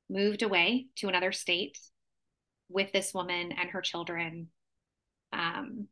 [0.10, 1.78] moved away to another state
[2.70, 4.48] with this woman and her children.
[5.32, 5.88] Um,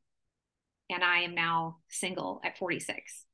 [0.89, 3.25] and I am now single at 46.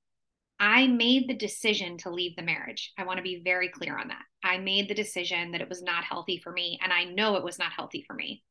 [0.60, 2.92] I made the decision to leave the marriage.
[2.98, 4.24] I want to be very clear on that.
[4.44, 7.44] I made the decision that it was not healthy for me, and I know it
[7.44, 8.44] was not healthy for me.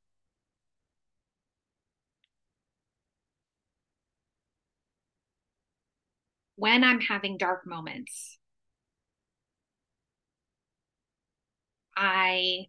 [6.56, 8.38] When I'm having dark moments,
[11.96, 12.68] I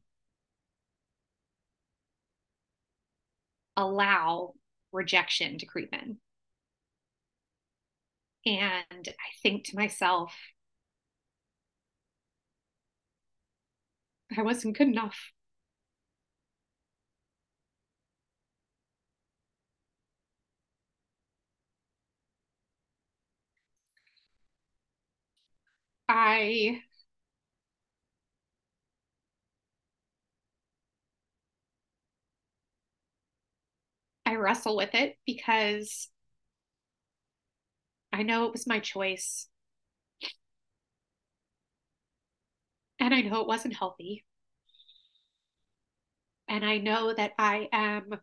[3.77, 4.55] allow
[4.91, 6.17] rejection to creep in.
[8.45, 10.33] And I think to myself,
[14.37, 15.31] I wasn't good enough.
[26.09, 26.81] I
[34.25, 36.09] I wrestle with it because
[38.11, 39.47] I know it was my choice.
[42.99, 44.23] And I know it wasn't healthy.
[46.49, 48.19] And I know that I am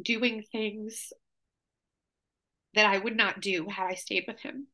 [0.00, 1.12] doing things
[2.74, 4.68] that I would not do had I stayed with him.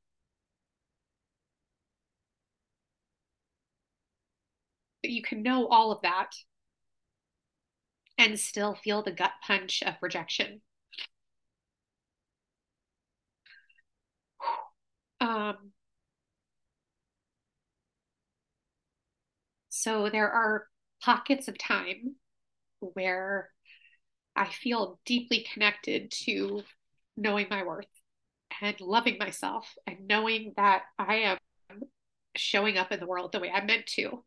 [5.03, 6.33] But you can know all of that
[8.17, 10.63] and still feel the gut punch of rejection.
[15.21, 15.73] Um,
[19.69, 20.67] so there are
[21.03, 22.17] pockets of time
[22.81, 23.51] where
[24.37, 26.63] I feel deeply connected to
[27.21, 27.87] knowing my worth
[28.61, 31.39] and loving myself and knowing that I am
[32.35, 34.25] showing up in the world the way I'm meant to.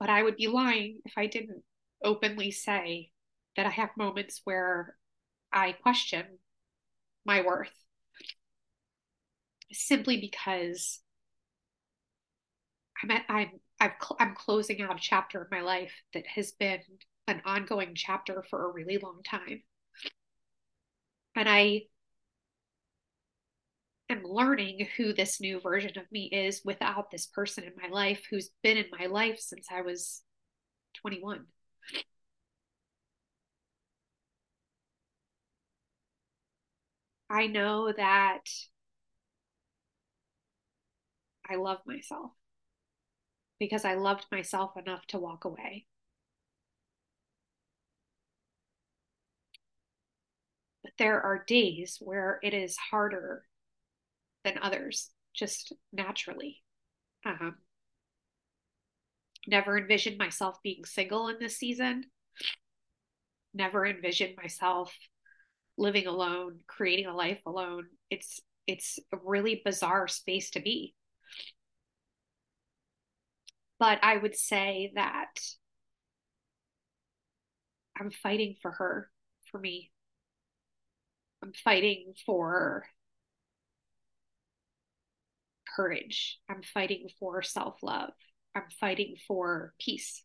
[0.00, 1.62] But I would be lying if I didn't
[2.02, 3.10] openly say
[3.56, 4.96] that I have moments where
[5.52, 6.24] I question
[7.24, 7.72] my worth
[9.72, 11.00] simply because
[13.02, 16.80] I'm at, I'm I've I'm closing out a chapter of my life that has been
[17.26, 19.62] an ongoing chapter for a really long time.
[21.36, 21.82] And I
[24.08, 28.26] am learning who this new version of me is without this person in my life
[28.30, 30.22] who's been in my life since I was
[30.94, 31.46] 21.
[37.28, 38.44] I know that
[41.48, 42.32] I love myself
[43.58, 45.86] because I loved myself enough to walk away.
[50.98, 53.44] There are days where it is harder
[54.44, 56.62] than others, just naturally.
[57.24, 57.56] Um,
[59.46, 62.04] never envisioned myself being single in this season.
[63.52, 64.92] Never envisioned myself
[65.76, 67.86] living alone, creating a life alone.
[68.10, 70.94] It's it's a really bizarre space to be.
[73.78, 75.34] But I would say that
[77.98, 79.10] I'm fighting for her,
[79.50, 79.90] for me.
[81.44, 82.86] I'm fighting for
[85.76, 86.38] courage.
[86.48, 88.12] I'm fighting for self love.
[88.54, 90.22] I'm fighting for peace.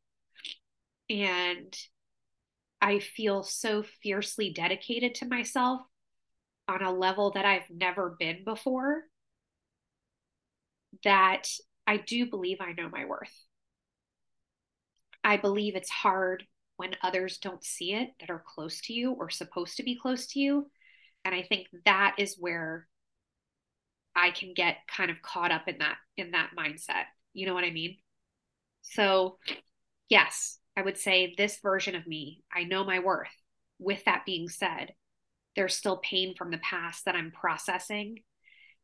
[1.09, 1.75] And
[2.81, 5.81] I feel so fiercely dedicated to myself
[6.69, 9.03] on a level that I've never been before
[11.03, 11.49] that
[11.85, 13.33] I do believe I know my worth.
[15.25, 16.45] I believe it's hard
[16.77, 20.27] when others don't see it that are close to you or supposed to be close
[20.27, 20.69] to you.
[21.25, 22.87] And I think that is where
[24.15, 27.05] I can get kind of caught up in that in that mindset.
[27.33, 27.97] You know what I mean?
[28.81, 29.37] So,
[30.09, 33.27] yes, I would say this version of me, I know my worth.
[33.77, 34.93] With that being said,
[35.55, 38.19] there's still pain from the past that I'm processing.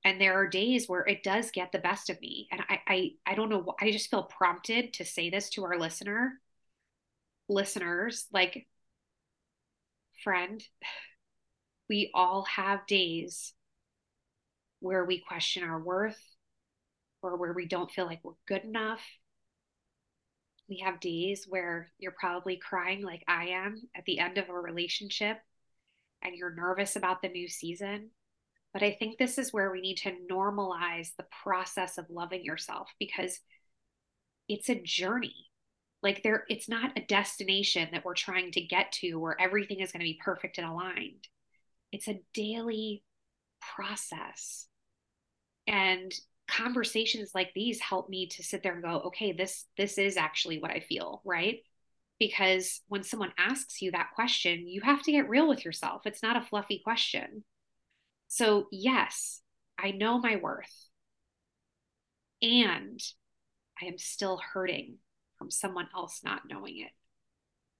[0.04, 2.48] And there are days where it does get the best of me.
[2.52, 3.74] And I, I, I don't know.
[3.82, 6.34] I just feel prompted to say this to our listener,
[7.50, 8.68] listeners, like,
[10.24, 10.64] friend,
[11.90, 13.54] we all have days
[14.80, 16.22] where we question our worth
[17.22, 19.02] or where we don't feel like we're good enough
[20.68, 24.54] we have days where you're probably crying like I am at the end of a
[24.54, 25.38] relationship
[26.24, 28.10] and you're nervous about the new season.
[28.74, 32.90] But I think this is where we need to normalize the process of loving yourself
[33.00, 33.40] because
[34.50, 35.36] it's a journey.
[36.02, 39.92] Like there it's not a destination that we're trying to get to where everything is
[39.92, 41.28] going to be perfect and aligned.
[41.96, 43.04] It's a daily
[43.62, 44.68] process.
[45.66, 46.12] And
[46.46, 50.60] conversations like these help me to sit there and go, okay, this this is actually
[50.60, 51.60] what I feel, right?
[52.20, 56.02] Because when someone asks you that question, you have to get real with yourself.
[56.06, 57.46] It's not a fluffy question.
[58.28, 59.42] So, yes,
[59.80, 60.90] I know my worth.
[62.42, 63.00] And
[63.82, 64.98] I am still hurting
[65.38, 66.92] from someone else not knowing it.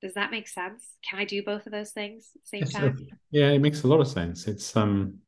[0.02, 0.84] Does that make sense?
[1.10, 2.98] Can I do both of those things at the same time?
[3.32, 4.48] Yeah, it makes a lot of sense.
[4.48, 5.20] It's um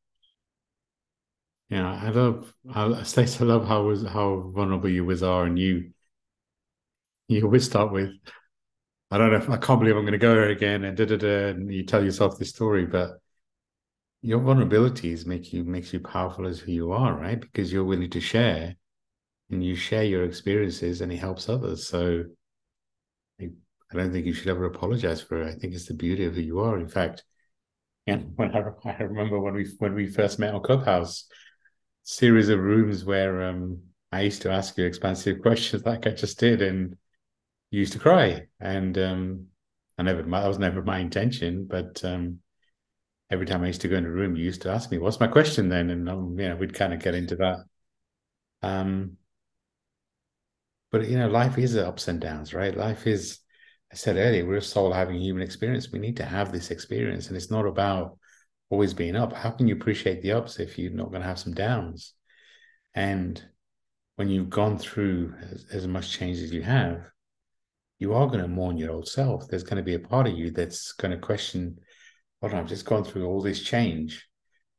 [1.68, 5.44] you know, I love I Stacey, I love how was how vulnerable you was are
[5.44, 5.90] and you
[7.28, 8.10] you always start with
[9.10, 11.16] I don't know if I can't believe I'm gonna go there again and da da
[11.16, 13.18] da and you tell yourself this story, but
[14.22, 17.40] your vulnerabilities make you makes you powerful as who you are, right?
[17.40, 18.74] Because you're willing to share
[19.50, 21.86] and you share your experiences and it helps others.
[21.86, 22.24] So
[23.92, 25.48] I, don't think you should ever apologize for it.
[25.48, 26.78] I think it's the beauty of who you are.
[26.78, 27.24] In fact,
[28.06, 31.26] and when I, I remember when we when we first met on Clubhouse,
[32.02, 33.80] series of rooms where um,
[34.12, 36.96] I used to ask you expansive questions like I just did, and
[37.70, 38.46] you used to cry.
[38.60, 39.46] And um,
[39.98, 42.40] I never that was never my intention, but um,
[43.30, 45.20] every time I used to go in a room, you used to ask me, "What's
[45.20, 47.58] my question then?" And um, you know, we'd kind of get into that.
[48.62, 49.16] Um,
[50.90, 52.76] but you know, life is ups and downs, right?
[52.76, 53.38] Life is,
[53.90, 55.90] I said earlier, we're a soul having a human experience.
[55.90, 58.18] We need to have this experience, and it's not about
[58.70, 59.32] always being up.
[59.32, 62.12] How can you appreciate the ups if you're not going to have some downs?
[62.94, 63.42] And
[64.16, 67.10] when you've gone through as, as much change as you have,
[67.98, 69.48] you are going to mourn your old self.
[69.48, 71.78] There's going to be a part of you that's going to question,
[72.40, 74.28] "Hold on, I've just gone through all this change.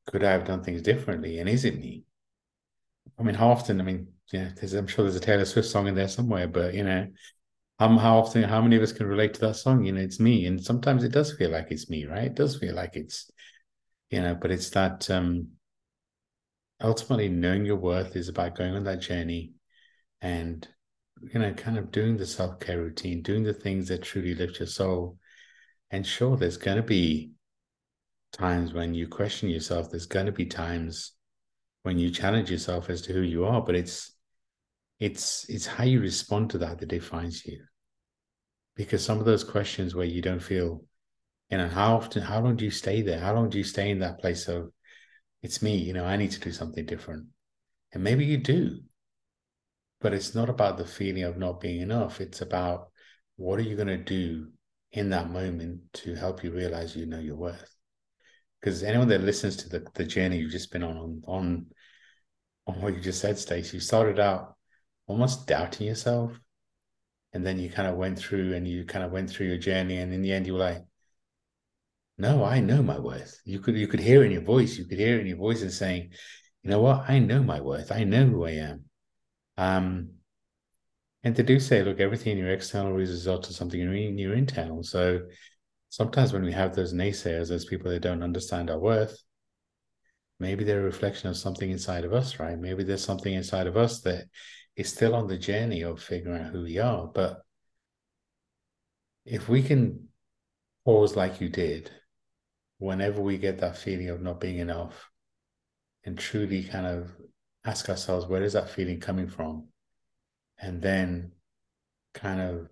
[0.07, 1.39] Could I have done things differently?
[1.39, 2.03] And is it me?"
[3.17, 3.81] I mean, often?
[3.81, 6.73] I mean, yeah, there's I'm sure there's a Taylor Swift song in there somewhere, but
[6.73, 7.07] you know,
[7.79, 9.85] um, how often, how many of us can relate to that song?
[9.85, 12.25] You know, it's me, and sometimes it does feel like it's me, right?
[12.25, 13.31] It does feel like it's,
[14.09, 15.47] you know, but it's that um,
[16.81, 19.53] ultimately knowing your worth is about going on that journey,
[20.21, 20.67] and
[21.21, 24.59] you know, kind of doing the self care routine, doing the things that truly lift
[24.59, 25.17] your soul,
[25.89, 27.31] and sure, there's going to be
[28.33, 29.89] times when you question yourself.
[29.89, 31.13] There's going to be times
[31.83, 34.13] when you challenge yourself as to who you are, but it's
[34.99, 37.63] it's it's how you respond to that that defines you
[38.79, 40.81] because some of those questions where you don't feel
[41.51, 43.19] you know how often how long do you stay there?
[43.19, 44.71] How long do you stay in that place of
[45.43, 47.25] it's me you know i need to do something different.
[47.91, 48.79] And maybe you do.
[49.99, 52.21] But it's not about the feeling of not being enough.
[52.21, 52.89] It's about
[53.35, 54.47] what are you going to do
[54.93, 57.75] in that moment to help you realize you know your worth?
[58.61, 61.65] Because anyone that listens to the, the journey you've just been on on on,
[62.65, 64.55] on what you just said Stacey you started out
[65.05, 66.39] almost doubting yourself.
[67.33, 69.97] And then you kind of went through and you kind of went through your journey.
[69.97, 70.83] And in the end, you were like,
[72.17, 73.39] no, I know my worth.
[73.45, 75.71] You could you could hear in your voice, you could hear in your voice and
[75.71, 76.11] saying,
[76.63, 77.91] you know what, I know my worth.
[77.91, 78.85] I know who I am.
[79.57, 80.09] Um,
[81.23, 84.17] and to do say, look, everything in your external is a result of something in
[84.17, 84.83] your internal.
[84.83, 85.21] So
[85.89, 89.17] sometimes when we have those naysayers, those people that don't understand our worth,
[90.39, 92.57] maybe they're a reflection of something inside of us, right?
[92.57, 94.25] Maybe there's something inside of us that
[94.79, 97.05] is still on the journey of figuring out who we are.
[97.05, 97.41] But
[99.25, 100.07] if we can
[100.85, 101.91] pause like you did,
[102.77, 105.09] whenever we get that feeling of not being enough,
[106.05, 107.11] and truly kind of
[107.65, 109.67] ask ourselves, where is that feeling coming from?
[110.61, 111.33] And then
[112.13, 112.69] kind of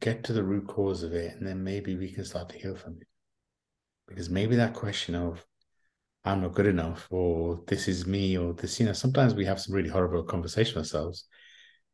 [0.00, 2.76] get to the root cause of it, and then maybe we can start to heal
[2.76, 3.08] from it.
[4.08, 5.44] Because maybe that question of
[6.24, 9.60] I'm not good enough, or this is me, or this, you know, sometimes we have
[9.60, 11.26] some really horrible conversation ourselves.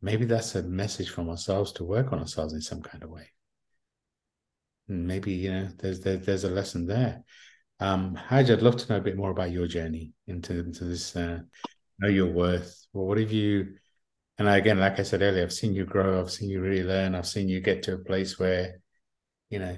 [0.02, 3.28] Maybe that's a message from ourselves to work on ourselves in some kind of way.
[4.86, 7.24] Maybe, you know, there's there, there's a lesson there.
[7.80, 11.14] Um, Haj, I'd love to know a bit more about your journey into, into this
[11.16, 11.40] uh,
[11.98, 12.86] know your worth.
[12.92, 13.76] Well, what have you
[14.38, 17.16] and again, like I said earlier, I've seen you grow, I've seen you really learn,
[17.16, 18.80] I've seen you get to a place where,
[19.50, 19.76] you know,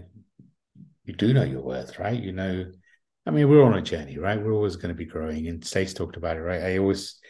[1.05, 2.21] you do know your worth, right?
[2.21, 2.71] You know
[3.31, 4.43] I mean, we're on a journey, right?
[4.43, 5.47] We're always going to be growing.
[5.47, 6.63] And Stace talked about it, right?
[6.63, 7.21] I always,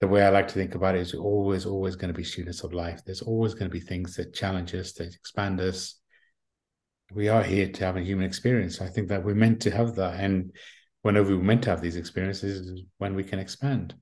[0.00, 2.22] the way I like to think about it is we're always, always going to be
[2.22, 3.00] students of life.
[3.04, 5.98] There's always going to be things that challenge us, that expand us.
[7.12, 8.80] We are here to have a human experience.
[8.80, 10.20] I think that we're meant to have that.
[10.20, 10.52] And
[11.02, 13.96] whenever we're meant to have these experiences when we can expand.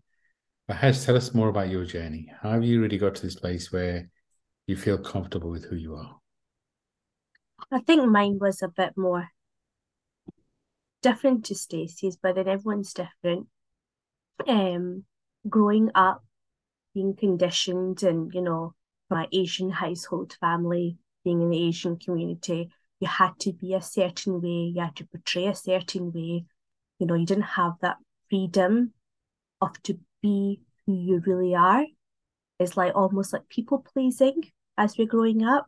[0.68, 2.30] But Haj, tell us more about your journey.
[2.42, 4.10] How have you really got to this place where
[4.66, 6.16] you feel comfortable with who you are?
[7.72, 9.30] I think mine was a bit more
[11.02, 13.48] different to Stacey's, but then everyone's different.
[14.46, 15.04] Um,
[15.48, 16.24] growing up,
[16.94, 18.74] being conditioned, and you know,
[19.10, 22.70] my Asian household family, being in the Asian community,
[23.00, 26.44] you had to be a certain way, you had to portray a certain way.
[26.98, 27.96] You know, you didn't have that
[28.28, 28.92] freedom
[29.60, 31.84] of to be who you really are
[32.58, 35.66] It's like almost like people pleasing as we're growing up.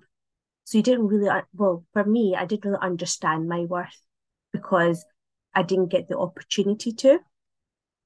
[0.64, 4.00] So you didn't really, well, for me, I didn't really understand my worth
[4.52, 5.04] because
[5.54, 7.20] I didn't get the opportunity to,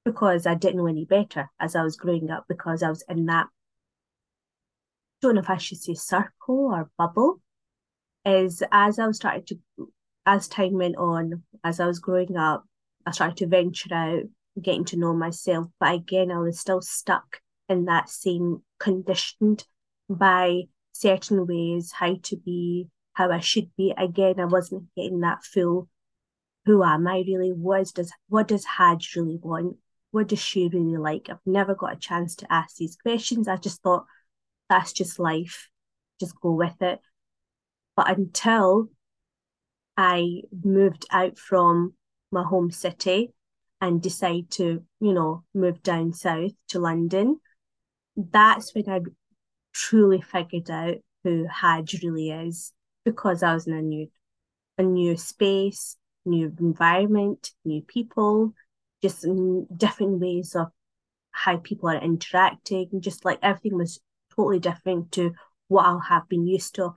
[0.03, 3.25] because I didn't know any better as I was growing up, because I was in
[3.27, 3.49] that, I
[5.21, 7.41] don't know if I should say circle or bubble,
[8.25, 9.89] is as I was starting to,
[10.25, 12.65] as time went on, as I was growing up,
[13.05, 14.23] I started to venture out,
[14.61, 15.67] getting to know myself.
[15.79, 19.65] But again, I was still stuck in that same conditioned
[20.09, 23.93] by certain ways, how to be, how I should be.
[23.97, 25.87] Again, I wasn't getting that full
[26.67, 27.53] who am I really?
[27.53, 29.77] What does what does Haj really want?
[30.11, 31.29] What does she really like?
[31.29, 33.47] I've never got a chance to ask these questions.
[33.47, 34.05] I just thought
[34.69, 35.69] that's just life.
[36.19, 36.99] Just go with it.
[37.95, 38.89] But until
[39.95, 41.93] I moved out from
[42.31, 43.33] my home city
[43.79, 47.39] and decide to, you know, move down south to London,
[48.17, 48.99] that's when I
[49.71, 52.73] truly figured out who Haj really is
[53.05, 54.11] because I was in a new
[54.77, 55.95] a new space,
[56.27, 58.53] new environment, new people,
[59.01, 59.25] just
[59.75, 60.67] different ways of
[61.31, 62.89] how people are interacting.
[62.99, 63.99] Just like everything was
[64.35, 65.33] totally different to
[65.67, 66.95] what I have been used to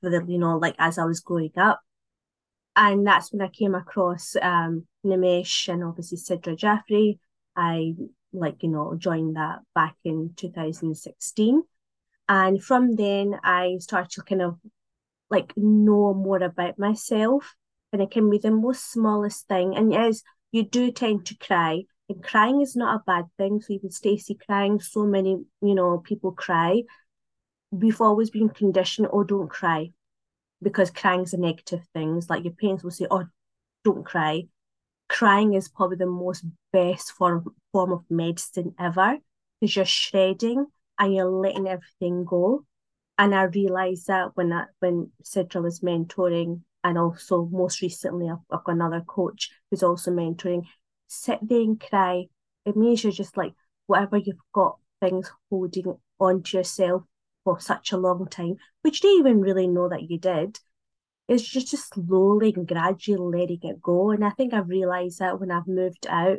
[0.00, 1.80] for the, you know, like as I was growing up.
[2.74, 7.18] And that's when I came across um Nimesh and obviously Sidra Jeffrey.
[7.54, 7.94] I
[8.32, 11.62] like, you know, joined that back in 2016.
[12.28, 14.58] And from then I started to kind of
[15.28, 17.54] like know more about myself
[17.92, 19.76] and it can be the most smallest thing.
[19.76, 21.82] And yes, you do tend to cry.
[22.08, 23.60] And crying is not a bad thing.
[23.60, 26.82] So even Stacey crying, so many, you know, people cry.
[27.70, 29.92] We've always been conditioned, oh, don't cry.
[30.62, 32.16] Because crying is a negative thing.
[32.16, 33.26] It's like your parents will say, oh,
[33.84, 34.44] don't cry.
[35.08, 39.18] Crying is probably the most best form form of medicine ever
[39.60, 40.66] because you're shredding
[40.98, 42.64] and you're letting everything go.
[43.18, 48.38] And I realized that when I, when Sidra was mentoring and also most recently I've,
[48.50, 50.64] I've got another coach who's also mentoring.
[51.08, 52.26] Sit there and cry.
[52.64, 53.52] It means you're just like
[53.86, 57.02] whatever you've got things holding onto yourself
[57.44, 60.58] for such a long time, which you didn't even really know that you did.
[61.28, 64.10] It's just, just slowly and gradually letting it go.
[64.10, 66.38] And I think I've realised that when I've moved out,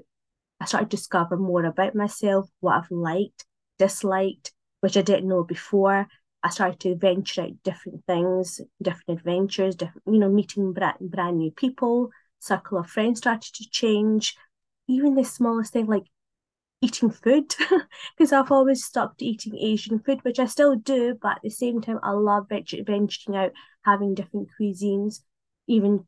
[0.60, 3.46] I started to discover more about myself, what I've liked,
[3.80, 6.08] disliked, which I didn't know before.
[6.44, 11.38] I started to venture out different things, different adventures, different, you know, meeting brand, brand
[11.38, 14.36] new people, circle of friends started to change.
[14.88, 16.04] Even the smallest thing like
[16.82, 17.56] eating food,
[18.18, 21.50] because I've always stuck to eating Asian food, which I still do, but at the
[21.50, 25.22] same time, I love venturing out, having different cuisines,
[25.68, 26.06] even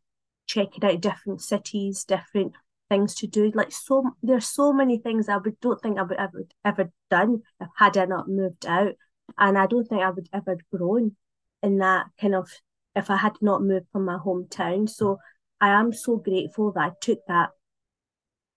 [0.47, 2.53] checking out different cities, different
[2.89, 3.51] things to do.
[3.55, 7.43] Like so, there's so many things I would don't think I would ever ever done
[7.61, 8.95] if had I not moved out.
[9.37, 11.15] And I don't think I would ever grown
[11.61, 12.49] in that kind of
[12.95, 14.89] if I had not moved from my hometown.
[14.89, 15.19] So
[15.59, 17.49] I am so grateful that I took that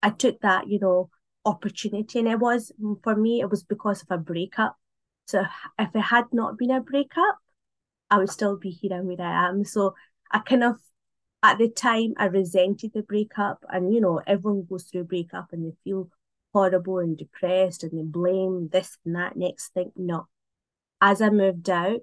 [0.03, 1.11] I took that, you know,
[1.45, 2.21] opportunity.
[2.21, 4.77] And it was for me, it was because of a breakup.
[5.27, 5.45] So
[5.79, 7.39] if it had not been a breakup,
[8.11, 9.65] I would still be here and where I am.
[9.65, 9.95] So
[10.31, 10.77] I kind of
[11.43, 15.49] at the time I resented the breakup and you know, everyone goes through a breakup
[15.53, 16.09] and they feel
[16.53, 19.93] horrible and depressed and they blame this and that next thing.
[19.97, 20.27] No
[21.01, 22.01] as I moved out,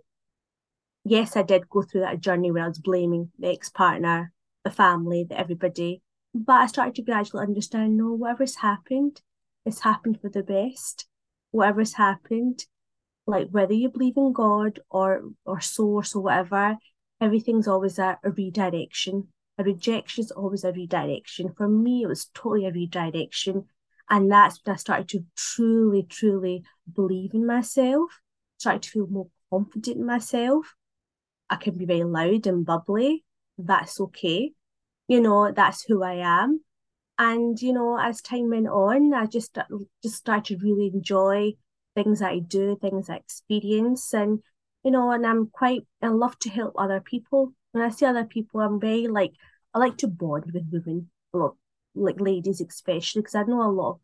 [1.03, 4.31] yes, I did go through that journey where I was blaming the ex partner,
[4.63, 6.01] the family, the everybody.
[6.33, 9.21] But I started to gradually understand no, whatever's happened,
[9.65, 11.07] it's happened for the best.
[11.51, 12.65] Whatever's happened,
[13.25, 16.77] like whether you believe in God or or source or whatever,
[17.21, 19.29] everything's always a, a redirection.
[19.57, 21.53] A rejection is always a redirection.
[21.55, 23.65] For me, it was totally a redirection.
[24.09, 28.11] And that's when I started to truly, truly believe in myself
[28.57, 30.75] started to feel more confident in myself.
[31.49, 33.23] I can be very loud and bubbly.
[33.57, 34.51] That's okay.
[35.07, 36.61] You know, that's who I am.
[37.17, 39.57] And, you know, as time went on, I just
[40.03, 41.53] just started to really enjoy
[41.95, 44.13] things I do, things I experience.
[44.13, 44.39] And,
[44.83, 47.53] you know, and I'm quite, I love to help other people.
[47.71, 49.33] When I see other people, I'm very like,
[49.73, 51.55] I like to bond with women, a lot,
[51.93, 53.99] like ladies especially, because I know a lot of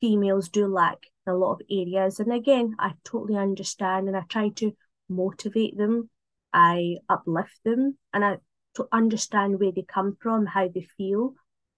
[0.00, 2.20] females do lack a lot of areas.
[2.20, 4.72] And again, I totally understand and I try to
[5.08, 6.10] motivate them,
[6.52, 8.38] I uplift them, and I
[8.74, 11.34] to understand where they come from, how they feel.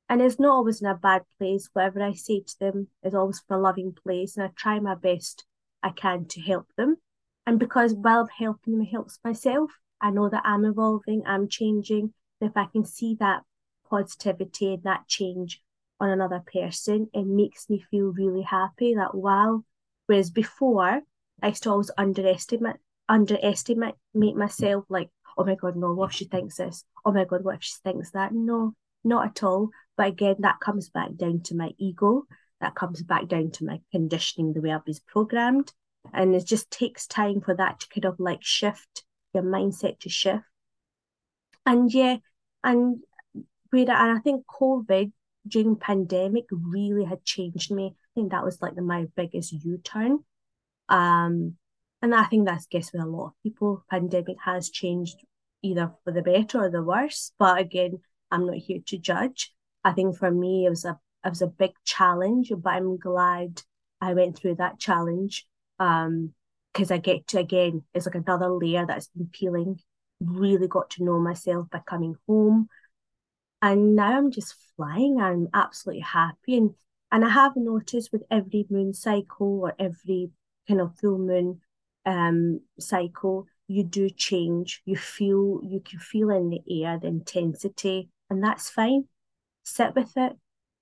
[0.08, 1.68] And it's not always in a bad place.
[1.72, 4.36] Whatever I say to them is always from a loving place.
[4.36, 5.44] And I try my best
[5.82, 6.96] I can to help them.
[7.46, 9.70] And because while I'm helping them helps myself,
[10.00, 12.12] I know that I'm evolving, I'm changing.
[12.40, 13.42] And If I can see that
[13.88, 15.62] positivity and that change
[16.00, 19.62] on another person, it makes me feel really happy that wow.
[20.06, 21.02] Whereas before,
[21.42, 22.76] I used to always underestimate
[23.08, 26.84] underestimate make myself, like, oh my god, no, what if she thinks this?
[27.04, 28.32] Oh my god, what if she thinks that?
[28.32, 28.74] No,
[29.04, 29.70] not at all.
[29.96, 32.24] But again, that comes back down to my ego.
[32.60, 35.72] That comes back down to my conditioning, the way I was programmed.
[36.14, 40.08] And it just takes time for that to kind of like shift your mindset to
[40.08, 40.44] shift.
[41.66, 42.16] And yeah,
[42.64, 43.02] and
[43.70, 45.12] where and I think COVID
[45.46, 47.94] during pandemic really had changed me.
[47.96, 50.20] I think that was like the, my biggest U-turn.
[50.88, 51.56] Um,
[52.02, 53.84] and I think that's guess with a lot of people.
[53.90, 55.16] Pandemic has changed
[55.62, 57.32] either for the better or the worse.
[57.38, 59.52] But again, I'm not here to judge.
[59.84, 63.62] I think for me it was a it was a big challenge, but I'm glad
[64.00, 65.46] I went through that challenge.
[65.78, 66.32] Um,
[66.72, 69.80] because I get to again, it's like another layer that's been peeling.
[70.20, 72.68] Really got to know myself by coming home.
[73.62, 75.20] And now I'm just flying.
[75.20, 76.56] I'm absolutely happy.
[76.56, 76.74] And
[77.12, 80.30] and I have noticed with every moon cycle or every
[80.68, 81.60] kind of full moon
[82.06, 84.82] um cycle, you do change.
[84.84, 89.04] You feel you can feel in the air the intensity, and that's fine.
[89.64, 90.32] Sit with it,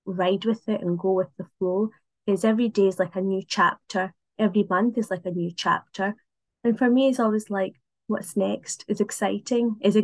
[0.05, 1.89] ride with it, and go with the flow.
[2.25, 4.13] Because every day is like a new chapter.
[4.37, 6.15] Every month is like a new chapter.
[6.63, 7.73] And for me, it's always like,
[8.07, 8.85] what's next?
[8.87, 9.77] Is exciting.
[9.81, 9.97] Is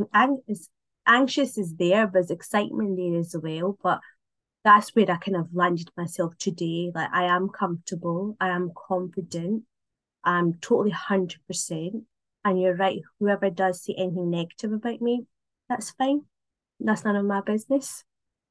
[0.47, 0.69] is
[1.07, 3.77] anxious is there, but there's excitement there as well.
[3.81, 3.99] But
[4.63, 6.91] that's where I kind of landed myself today.
[6.93, 9.63] Like I am comfortable, I am confident,
[10.23, 12.03] I'm totally hundred percent.
[12.43, 15.25] And you're right, whoever does say anything negative about me,
[15.69, 16.21] that's fine.
[16.79, 18.03] That's none of my business.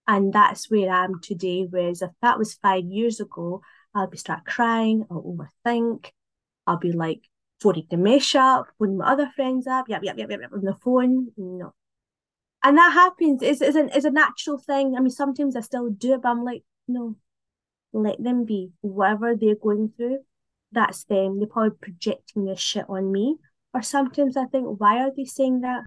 [0.06, 1.66] And that's where I am today.
[1.68, 3.62] Whereas if that was five years ago,
[3.94, 6.10] I'll be start crying, I'll overthink,
[6.66, 7.22] I'll be like
[7.60, 11.28] phoning Nimesh up, phoning my other friends up, yep, yep, yep, yep, on the phone.
[11.36, 11.72] No,
[12.64, 14.94] and that happens is is a, is a natural thing.
[14.96, 17.16] I mean, sometimes I still do it, but I'm like, no,
[17.92, 18.70] let them be.
[18.80, 20.20] Whatever they're going through,
[20.72, 21.38] that's them.
[21.38, 23.36] They're probably projecting their shit on me.
[23.74, 25.82] Or sometimes I think, why are they saying that?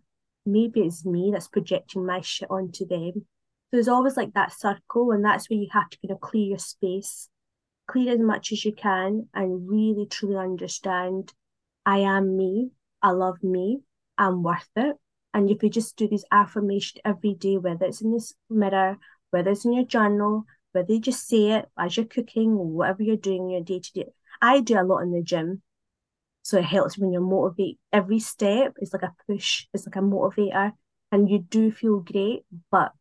[0.46, 3.12] Maybe it's me that's projecting my shit onto them.
[3.16, 3.24] So
[3.72, 6.58] there's always like that circle, and that's where you have to kind of clear your
[6.58, 7.28] space,
[7.88, 11.34] clear as much as you can, and really truly understand
[11.86, 12.70] I am me,
[13.02, 13.80] I love me,
[14.18, 14.96] I'm worth it,
[15.34, 18.98] and you you just do this affirmation every day, whether it's in this mirror,
[19.32, 23.04] whether it's in your journal, whether you just say it as you're cooking, or whatever
[23.04, 24.08] you're doing your day to day.
[24.42, 25.62] I do a lot in the gym.
[26.44, 27.78] So it helps when you're motivated.
[27.92, 30.72] Every step is like a push, it's like a motivator,
[31.12, 32.94] and you do feel great, but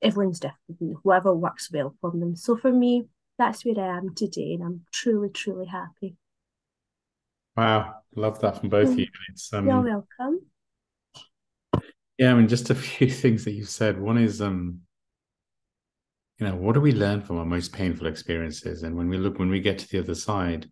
[0.00, 2.36] everyone's different, whoever works well for them.
[2.36, 3.06] So for me,
[3.38, 6.14] that's where I am today, and I'm truly, truly happy.
[7.56, 9.08] Wow, love that from both of you.
[9.32, 10.40] It's, um, You're welcome.
[12.20, 13.98] Yeah, I mean, just a few things that you've said.
[13.98, 14.80] One is, um,
[16.38, 18.82] you know, what do we learn from our most painful experiences?
[18.82, 20.70] And when we look, when we get to the other side,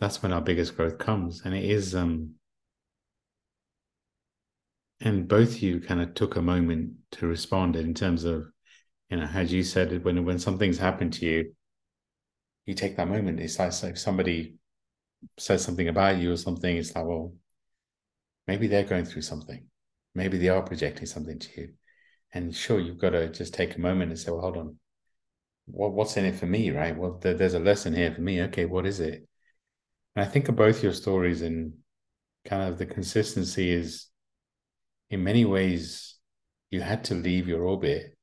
[0.00, 1.42] that's when our biggest growth comes.
[1.44, 2.34] And it is, um,
[5.00, 8.46] and both of you kind of took a moment to respond in terms of,
[9.08, 11.54] you know, as you said, when when something's happened to you,
[12.64, 13.38] you take that moment.
[13.38, 14.56] It's like if somebody
[15.38, 17.34] says something about you or something, it's like, well,
[18.48, 19.68] maybe they're going through something
[20.16, 21.68] maybe they are projecting something to you.
[22.32, 24.76] And sure, you've got to just take a moment and say, well, hold on,
[25.66, 26.96] what, what's in it for me, right?
[26.96, 28.42] Well, there, there's a lesson here for me.
[28.42, 29.28] Okay, what is it?
[30.14, 31.74] And I think of both your stories and
[32.46, 34.06] kind of the consistency is
[35.10, 36.16] in many ways
[36.70, 38.16] you had to leave your orbit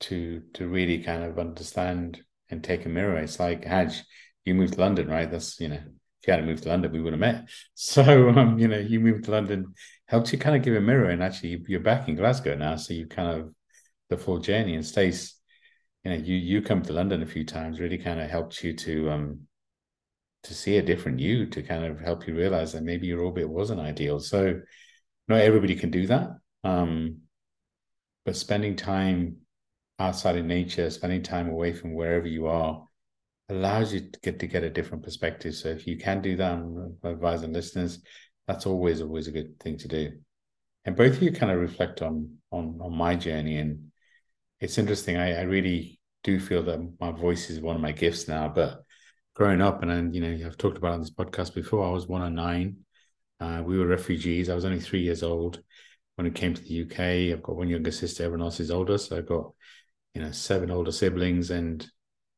[0.00, 3.18] to to really kind of understand and take a mirror.
[3.18, 4.02] It's like Haj,
[4.44, 5.30] you moved to London, right?
[5.30, 5.80] That's you know,
[6.24, 7.48] if you hadn't moved to London, we would have met.
[7.74, 9.74] So um, you know, you moved to London
[10.06, 11.10] helped you kind of give a mirror.
[11.10, 13.54] And actually, you're back in Glasgow now, so you kind of
[14.08, 14.74] the full journey.
[14.74, 15.38] And Stace,
[16.02, 18.74] you know, you you come to London a few times, really kind of helped you
[18.74, 19.40] to um
[20.44, 23.48] to see a different you, to kind of help you realize that maybe your orbit
[23.48, 24.18] wasn't ideal.
[24.18, 24.60] So
[25.28, 26.30] not everybody can do that.
[26.64, 27.22] Um,
[28.24, 29.38] but spending time
[29.98, 32.86] outside in nature, spending time away from wherever you are,
[33.48, 35.54] allows you to get to get a different perspective.
[35.54, 38.00] So if you can do that, advising listeners,
[38.46, 40.12] that's always always a good thing to do.
[40.84, 43.58] And both of you kind of reflect on on on my journey.
[43.58, 43.90] And
[44.60, 45.16] it's interesting.
[45.16, 48.82] I, I really do feel that my voice is one of my gifts now but
[49.34, 52.08] growing up and then you know i've talked about on this podcast before i was
[52.08, 52.78] one of nine.
[53.40, 54.48] Uh, we were refugees.
[54.48, 55.60] I was only three years old
[56.14, 58.24] when it came to the uk i've got one younger sister.
[58.24, 58.96] Everyone else is older.
[58.96, 59.52] So i've got
[60.14, 61.86] you know seven older siblings and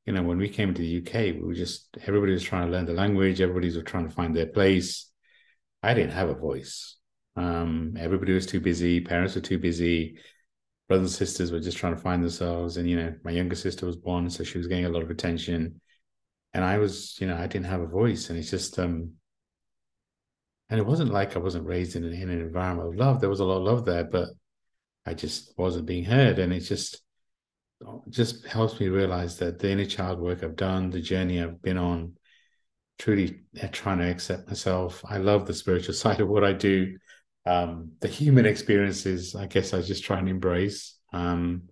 [0.07, 2.73] you know when we came to the uk we were just everybody was trying to
[2.73, 5.11] learn the language everybody was trying to find their place
[5.87, 6.97] I didn't have a voice.
[7.37, 9.01] Um, everybody was too busy.
[9.01, 10.19] Parents were too busy.
[10.89, 12.77] brothers and sisters were just trying to find themselves.
[12.77, 15.11] And, you know, my younger sister was born, so she was getting a lot of
[15.11, 15.81] attention.
[16.55, 18.31] And I was, you know, I didn't have a voice.
[18.31, 19.13] And it's just, um,
[20.69, 23.21] and it wasn't like I wasn't raised in an, in an environment of love.
[23.21, 24.31] There was a lot of love there, but
[25.05, 26.41] I just wasn't being heard.
[26.41, 27.01] And it's just,
[28.09, 31.77] just helps me realize that the inner child work I've done, the journey I've been
[31.77, 32.15] on,
[32.99, 35.05] truly trying to accept myself.
[35.07, 36.97] I love the spiritual side of what I do
[37.47, 40.97] um, the human experiences, I guess I just try and embrace.
[41.13, 41.69] Um,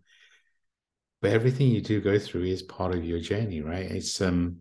[1.20, 3.90] but everything you do go through is part of your journey, right?
[3.90, 4.58] It's um,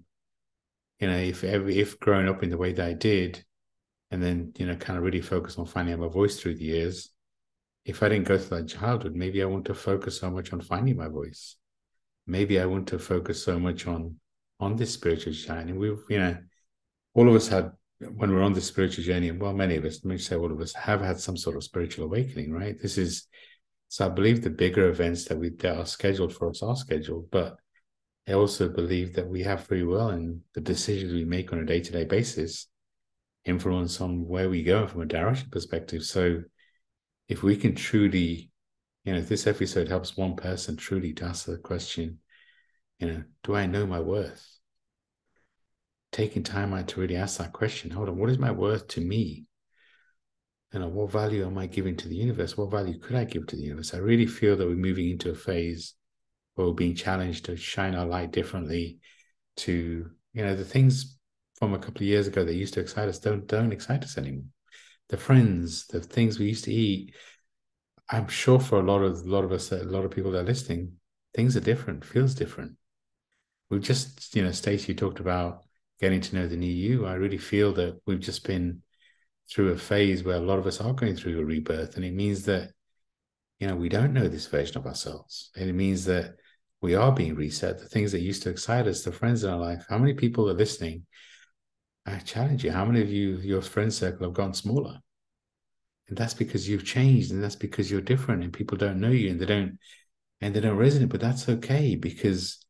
[0.99, 3.43] you know, if every if growing up in the way that I did,
[4.09, 7.09] and then you know, kind of really focus on finding my voice through the years.
[7.85, 10.61] If I didn't go through that childhood, maybe I want to focus so much on
[10.61, 11.57] finding my voice.
[12.25, 14.15] Maybe I want to focus so much on
[14.59, 15.73] on this spiritual journey.
[15.73, 16.37] We've, you know,
[17.13, 17.71] all of us had
[18.15, 20.51] when we're on the spiritual journey, and well, many of us, let me say all
[20.51, 22.75] of us, have had some sort of spiritual awakening, right?
[22.81, 23.27] This is
[23.89, 27.29] so I believe the bigger events that we that are scheduled for us are scheduled,
[27.31, 27.57] but
[28.27, 31.65] I also believe that we have free will and the decisions we make on a
[31.65, 32.67] day-to-day basis
[33.45, 36.03] influence on where we go from a direction perspective.
[36.03, 36.41] So
[37.27, 38.51] if we can truly,
[39.03, 42.19] you know, if this episode helps one person truly to ask the question,
[42.99, 44.53] you know, do I know my worth?
[46.13, 49.01] taking time out to really ask that question hold on what is my worth to
[49.01, 49.45] me?
[50.71, 52.57] You know what value am i giving to the universe?
[52.57, 53.93] What value could i give to the universe?
[53.93, 55.95] I really feel that we're moving into a phase
[56.55, 58.99] where we're being challenged to shine our light differently
[59.57, 61.17] to you know the things
[61.55, 64.17] from a couple of years ago that used to excite us don't don't excite us
[64.17, 64.45] anymore
[65.09, 67.13] the friends the things we used to eat
[68.09, 70.39] i'm sure for a lot of a lot of us a lot of people that
[70.41, 70.93] are listening
[71.35, 72.73] things are different feels different
[73.69, 75.63] we've just you know stacey talked about
[76.03, 78.81] getting to know the new you, I really feel that we've just been
[79.49, 81.95] through a phase where a lot of us are going through a rebirth.
[81.95, 82.71] And it means that,
[83.59, 85.51] you know, we don't know this version of ourselves.
[85.55, 86.35] And it means that
[86.81, 87.79] we are being reset.
[87.79, 90.49] The things that used to excite us, the friends in our life, how many people
[90.49, 91.05] are listening?
[92.05, 94.99] I challenge you, how many of you, your friend circle, have gone smaller?
[96.09, 99.29] And that's because you've changed and that's because you're different and people don't know you
[99.29, 99.77] and they don't
[100.41, 102.65] and they don't resonate, but that's okay because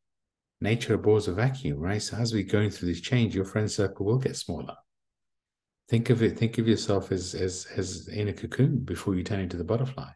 [0.62, 2.02] nature abhors a vacuum, right?
[2.02, 4.76] So as we're going through this change, your friend circle will get smaller.
[5.90, 9.40] Think of it, think of yourself as as as in a cocoon before you turn
[9.40, 10.12] into the butterfly.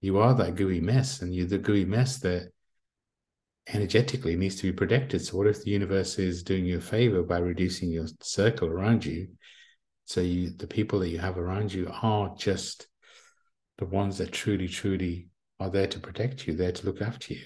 [0.00, 2.52] You are that gooey mess, and you're the gooey mess that
[3.68, 5.24] energetically needs to be protected.
[5.24, 9.04] So what if the universe is doing you a favor by reducing your circle around
[9.04, 9.28] you?
[10.06, 12.88] So you the people that you have around you are just
[13.78, 15.28] the ones that truly, truly
[15.60, 17.42] are there to protect you, there to look after you.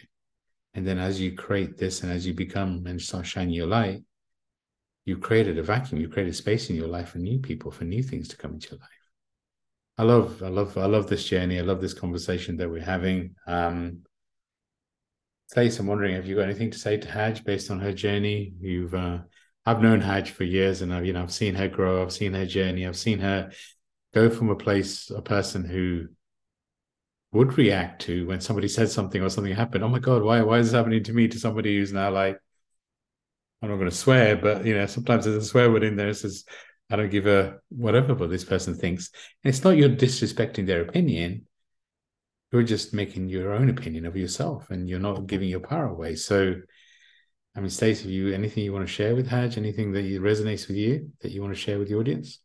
[0.75, 4.03] And then as you create this and as you become and start shining your light,
[5.05, 8.03] you created a vacuum, you created space in your life for new people, for new
[8.03, 8.89] things to come into your life.
[9.99, 11.59] I love, I love, I love this journey.
[11.59, 13.35] I love this conversation that we're having.
[13.47, 14.01] Um,
[15.49, 18.53] Stace, I'm wondering, have you got anything to say to Haj based on her journey?
[18.61, 19.19] You've, uh,
[19.65, 22.03] I've known Haj for years, and I've, you know, I've seen her grow.
[22.03, 22.87] I've seen her journey.
[22.87, 23.53] I've seen her
[24.13, 26.09] go from a place, a person who
[27.33, 29.85] would react to when somebody said something or something happened.
[29.85, 31.29] Oh my God, why why is this happening to me?
[31.29, 32.41] To somebody who's now like,
[33.63, 36.09] I'm not going to swear, but you know, sometimes there's a swear word in there.
[36.09, 36.45] It says,
[36.91, 39.11] I don't give a whatever what this person thinks.
[39.45, 41.47] And it's not you're disrespecting their opinion.
[42.57, 46.15] You're just making your own opinion of yourself and you're not giving your power away.
[46.15, 46.55] So
[47.55, 49.59] I mean, Stacey, you anything you want to share with Haj?
[49.59, 52.39] Anything that resonates with you that you want to share with the audience?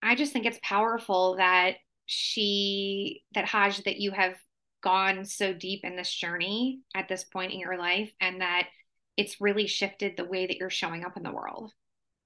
[0.00, 1.74] I just think it's powerful that
[2.06, 4.36] she, that Haj, that you have
[4.80, 8.68] gone so deep in this journey at this point in your life and that
[9.16, 11.72] it's really shifted the way that you're showing up in the world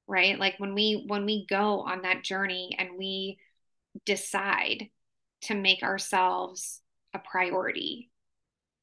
[0.06, 3.38] right like when we when we go on that journey and we
[4.04, 4.88] decide
[5.42, 6.80] to make ourselves
[7.12, 8.10] a priority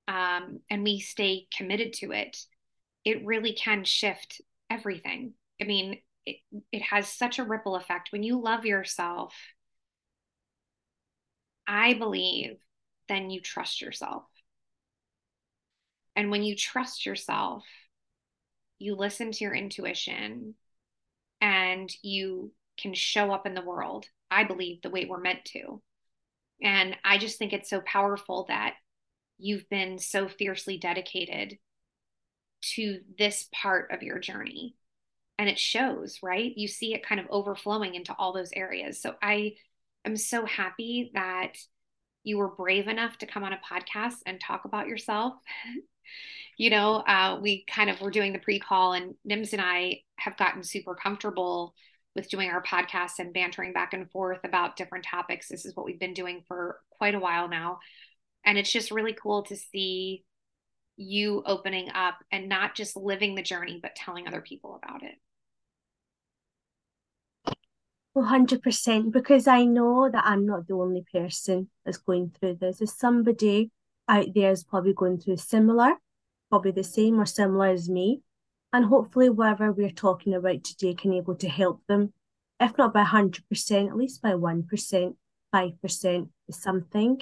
[0.07, 2.38] um, and we stay committed to it
[3.03, 5.34] it really can shift everything.
[5.62, 6.38] I mean it,
[6.72, 8.12] it has such a ripple effect.
[8.12, 9.34] When you love yourself
[11.68, 12.57] i believe
[13.07, 14.24] then you trust yourself.
[16.16, 17.64] And when you trust yourself
[18.80, 20.55] you listen to your intuition
[21.39, 25.82] and you can show up in the world i believe the way we're meant to
[26.61, 28.75] and i just think it's so powerful that
[29.38, 31.57] you've been so fiercely dedicated
[32.61, 34.75] to this part of your journey
[35.41, 36.53] and it shows, right?
[36.55, 39.01] You see it kind of overflowing into all those areas.
[39.01, 39.53] So I
[40.05, 41.57] am so happy that
[42.23, 45.34] you were brave enough to come on a podcast and talk about yourself.
[46.57, 50.01] you know, uh, we kind of were doing the pre call, and Nims and I
[50.17, 51.73] have gotten super comfortable
[52.16, 55.47] with doing our podcasts and bantering back and forth about different topics.
[55.47, 57.80] This is what we've been doing for quite a while now.
[58.45, 60.24] And it's just really cool to see
[60.97, 65.16] you opening up and not just living the journey, but telling other people about it.
[68.16, 72.80] 100% because I know that I'm not the only person that's going through this.
[72.80, 73.72] There's somebody
[74.07, 75.93] out there is probably going through similar,
[76.49, 78.22] probably the same or similar as me.
[78.74, 82.13] And hopefully whatever we're talking about today can able to help them,
[82.59, 85.15] if not by 100%, at least by 1%,
[85.53, 87.22] 5% is something.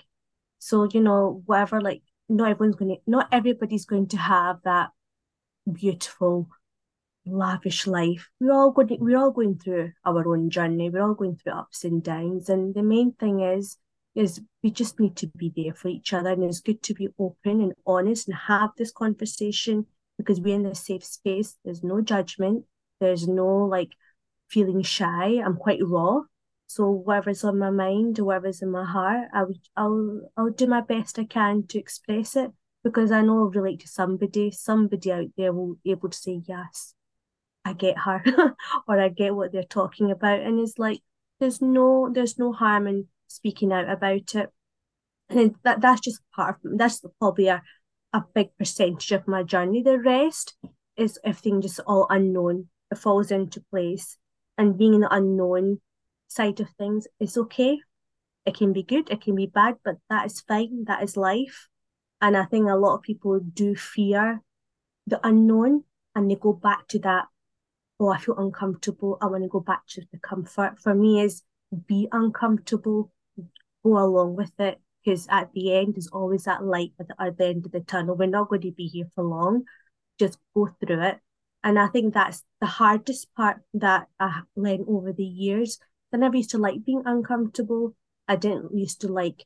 [0.60, 4.90] So, you know, whatever, like, not everyone's going to, not everybody's going to have that
[5.72, 6.50] beautiful,
[7.26, 8.30] lavish life.
[8.40, 10.90] We're all going, we're all going through our own journey.
[10.90, 12.50] We're all going through ups and downs.
[12.50, 13.78] And the main thing is,
[14.14, 16.30] is we just need to be there for each other.
[16.30, 19.88] And it's good to be open and honest and have this conversation
[20.20, 21.56] because we're in a safe space.
[21.64, 22.66] There's no judgment.
[23.00, 23.92] There's no like
[24.50, 25.42] feeling shy.
[25.44, 26.24] I'm quite raw.
[26.68, 30.68] So whatever's on my mind or whatever's in my heart, I would I'll I'll do
[30.68, 32.52] my best I can to express it
[32.84, 34.52] because I know I'll relate to somebody.
[34.52, 36.94] Somebody out there will be able to say, Yes,
[37.64, 38.22] I get her
[38.88, 40.42] or I get what they're talking about.
[40.42, 41.00] And it's like
[41.40, 44.50] there's no there's no harm in speaking out about it.
[45.30, 47.64] And that that's just part of that's the probably a,
[48.14, 49.84] a big percentage of my journey.
[49.84, 50.56] The rest
[50.98, 52.68] is everything just all unknown.
[52.92, 54.18] It falls into place.
[54.58, 55.80] And being in the unknown
[56.28, 57.80] side of things is okay.
[58.46, 60.86] It can be good, it can be bad, but that is fine.
[60.86, 61.68] That is life.
[62.22, 64.42] And I think a lot of people do fear
[65.08, 65.84] the unknown
[66.16, 67.26] and they go back to that.
[68.00, 69.18] Oh, I feel uncomfortable.
[69.22, 70.80] I want to go back to the comfort.
[70.80, 71.44] For me, is
[71.88, 73.12] be uncomfortable,
[73.84, 77.66] go along with it, because at the end there's always that light at the, end
[77.66, 78.16] of the tunnel.
[78.16, 79.64] We're not going to be here for long.
[80.20, 81.20] Just go through it.
[81.64, 85.80] And I think that's the hardest part that I learned over the years
[86.14, 87.96] I never used to like being uncomfortable.
[88.28, 89.46] I didn't used to like,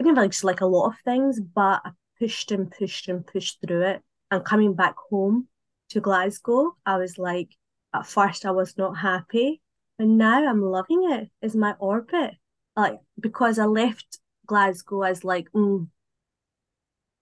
[0.00, 3.26] I never used to like a lot of things, but I pushed and pushed and
[3.26, 4.02] pushed through it.
[4.30, 5.48] And coming back home
[5.90, 7.50] to Glasgow, I was like,
[7.94, 9.60] at first I was not happy,
[9.98, 11.28] and now I'm loving it.
[11.42, 12.34] It's my orbit.
[12.76, 14.18] Like because I left
[14.50, 15.86] Glasgow as like, mm,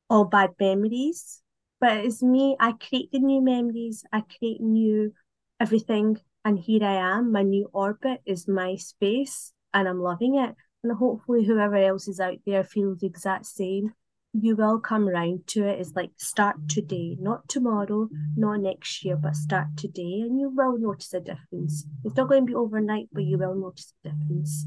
[0.09, 1.43] all bad memories.
[1.79, 5.13] But it's me, I create the new memories, I create new
[5.61, 10.55] everything and here I am, my new orbit is my space, and I'm loving it.
[10.83, 13.93] And hopefully, whoever else is out there feels the exact same.
[14.33, 15.81] You will come round to it.
[15.81, 20.79] It's like start today, not tomorrow, not next year, but start today, and you will
[20.79, 21.85] notice a difference.
[22.05, 24.67] It's not going to be overnight, but you will notice a difference.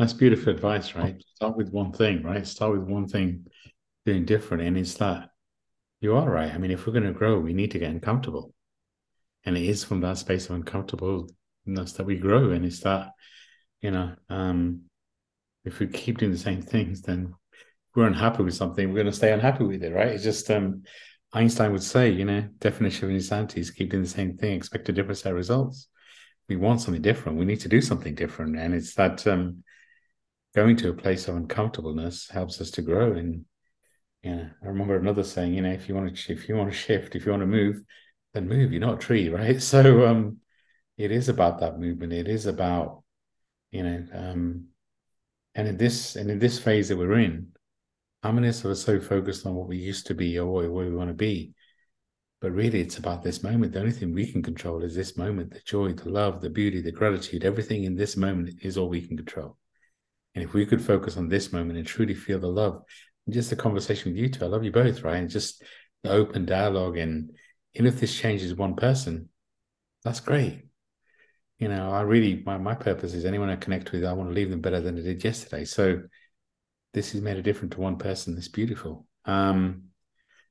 [0.00, 1.22] That's beautiful advice, right?
[1.36, 2.46] Start with one thing, right?
[2.46, 3.46] Start with one thing
[4.06, 4.62] doing different.
[4.62, 5.28] And it's that
[6.00, 6.52] you are right.
[6.52, 8.54] I mean, if we're going to grow, we need to get uncomfortable
[9.44, 13.10] and it is from that space of uncomfortableness that we grow and it's that
[13.80, 14.82] you know um
[15.64, 17.34] if we keep doing the same things then
[17.94, 20.82] we're unhappy with something we're going to stay unhappy with it right it's just um
[21.32, 24.88] einstein would say you know definition of insanity is keep doing the same thing expect
[24.88, 25.88] a different set of results
[26.48, 29.62] we want something different we need to do something different and it's that um
[30.54, 33.44] going to a place of uncomfortableness helps us to grow and
[34.22, 36.76] yeah i remember another saying you know if you want to if you want to
[36.76, 37.82] shift if you want to move
[38.34, 38.72] then move.
[38.72, 39.60] You're not a tree, right?
[39.60, 40.38] So um,
[40.96, 42.12] it is about that movement.
[42.12, 43.02] It is about
[43.70, 44.64] you know, um,
[45.54, 47.48] and in this and in this phase that we're in,
[48.22, 50.68] how many of us are so focused on what we used to be or where
[50.68, 51.54] we want to be?
[52.40, 53.72] But really, it's about this moment.
[53.72, 56.80] The only thing we can control is this moment the joy, the love, the beauty,
[56.80, 57.44] the gratitude.
[57.44, 59.56] Everything in this moment is all we can control.
[60.34, 62.82] And if we could focus on this moment and truly feel the love,
[63.26, 65.16] and just the conversation with you two, I love you both, right?
[65.16, 65.62] And just
[66.02, 67.32] the open dialogue and
[67.74, 69.28] even if this changes one person,
[70.02, 70.64] that's great.
[71.58, 74.34] You know, I really my my purpose is anyone I connect with, I want to
[74.34, 75.64] leave them better than I did yesterday.
[75.64, 76.02] So
[76.94, 78.36] this has made a difference to one person.
[78.36, 79.06] It's beautiful.
[79.24, 79.84] Um,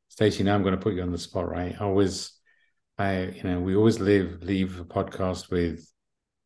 [0.08, 1.76] Stacey, now I'm going to put you on the spot, right?
[1.80, 2.34] I always,
[2.98, 5.86] I, you know, we always live leave a podcast with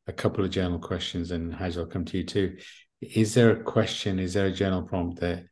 [0.08, 2.58] a couple of journal questions, and Haj, I'll come to you too.
[3.16, 4.20] Is there a question?
[4.20, 5.46] Is there a journal prompt that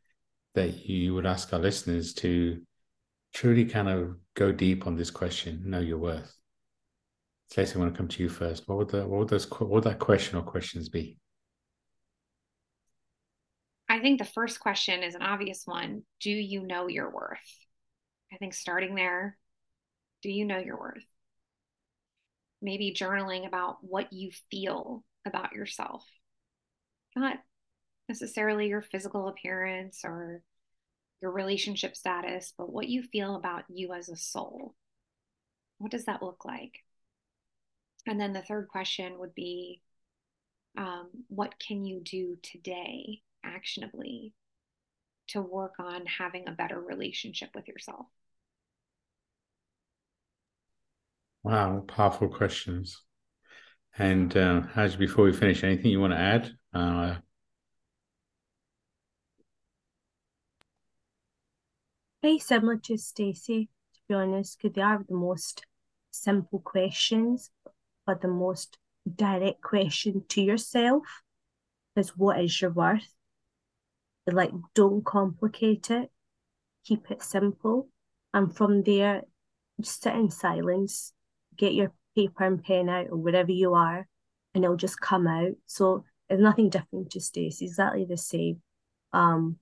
[0.54, 2.60] that you would ask our listeners to
[3.32, 6.36] truly kind of go deep on this question, know your worth.
[7.48, 8.68] Stacey, I want to come to you first.
[8.68, 11.18] What would the what would those what would that question or questions be?
[13.88, 16.02] I think the first question is an obvious one.
[16.20, 17.38] Do you know your worth?
[18.32, 19.36] I think starting there,
[20.22, 21.04] do you know your worth?
[22.62, 26.06] Maybe journaling about what you feel about yourself,
[27.16, 27.38] not
[28.08, 30.42] necessarily your physical appearance or
[31.20, 34.74] your relationship status, but what you feel about you as a soul.
[35.78, 36.78] What does that look like?
[38.06, 39.80] And then the third question would be
[40.76, 44.32] um, what can you do today actionably
[45.28, 48.06] to work on having a better relationship with yourself?
[51.44, 53.02] Wow, powerful questions.
[53.98, 54.62] And uh,
[54.98, 56.52] before we finish, anything you want to add?
[56.72, 57.16] Uh,
[62.22, 65.66] Very similar to Stacey, to be honest, because they are the most
[66.12, 67.50] simple questions,
[68.06, 68.78] but the most
[69.12, 71.02] direct question to yourself
[71.96, 73.12] is what is your worth?
[74.28, 76.12] Like, don't complicate it,
[76.84, 77.88] keep it simple.
[78.32, 79.22] And from there,
[79.80, 81.12] just sit in silence,
[81.56, 84.06] get your paper and pen out or wherever you are,
[84.54, 85.54] and it'll just come out.
[85.66, 88.62] So there's nothing different to Stacey, exactly the same.
[89.12, 89.58] Um,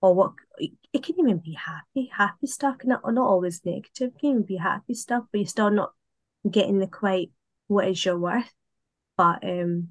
[0.00, 4.12] or what it can even be happy, happy stuff, not not always negative.
[4.14, 5.92] It can even be happy stuff, but you're still not
[6.48, 7.30] getting the quite
[7.68, 8.52] what is your worth.
[9.16, 9.88] But um,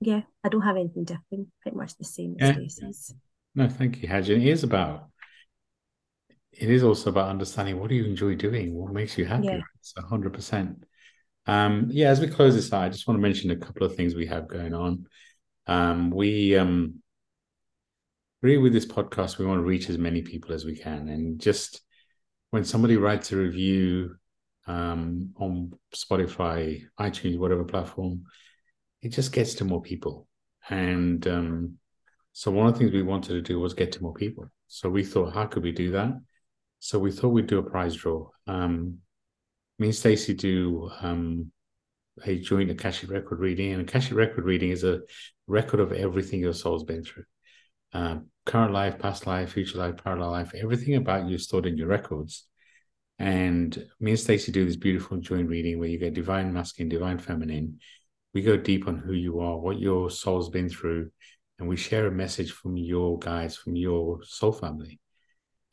[0.00, 1.48] yeah, I don't have anything different.
[1.62, 2.54] Pretty much the same as yeah.
[2.54, 3.14] Stacey's.
[3.54, 4.28] No, thank you, Haj.
[4.28, 5.08] It is about.
[6.52, 9.46] It is also about understanding what do you enjoy doing, what makes you happy.
[9.46, 9.60] Yeah.
[9.78, 10.84] It's hundred percent.
[11.46, 13.96] Um, yeah, as we close this out, I just want to mention a couple of
[13.96, 15.06] things we have going on.
[15.66, 17.02] Um, we um,
[18.42, 21.08] really with this podcast, we want to reach as many people as we can.
[21.08, 21.80] And just
[22.50, 24.16] when somebody writes a review
[24.66, 28.24] um, on Spotify, iTunes, whatever platform,
[29.00, 30.28] it just gets to more people.
[30.68, 31.78] And um,
[32.32, 34.50] so one of the things we wanted to do was get to more people.
[34.68, 36.12] So we thought, how could we do that?
[36.80, 38.28] So we thought we'd do a prize draw.
[38.46, 38.98] Um,
[39.78, 41.50] me and Stacey do um,
[42.24, 45.00] a joint Akashic record reading, and Akashic record reading is a
[45.46, 47.24] record of everything your soul's been through.
[47.92, 51.88] Um, current life, past life, future life, parallel life, everything about you stored in your
[51.88, 52.46] records.
[53.18, 57.18] And me and Stacey do this beautiful joint reading where you get divine masculine, divine
[57.18, 57.78] feminine.
[58.34, 61.10] We go deep on who you are, what your soul's been through,
[61.58, 64.98] and we share a message from your guides, from your soul family.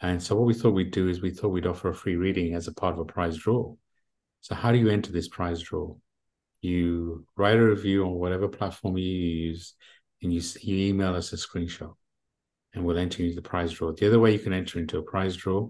[0.01, 2.53] And so what we thought we'd do is we thought we'd offer a free reading
[2.53, 3.75] as a part of a prize draw.
[4.41, 5.95] So how do you enter this prize draw?
[6.61, 9.75] You write a review on whatever platform you use,
[10.21, 11.93] and you, you email us a screenshot
[12.73, 13.91] and we'll enter you into the prize draw.
[13.91, 15.69] The other way you can enter into a prize draw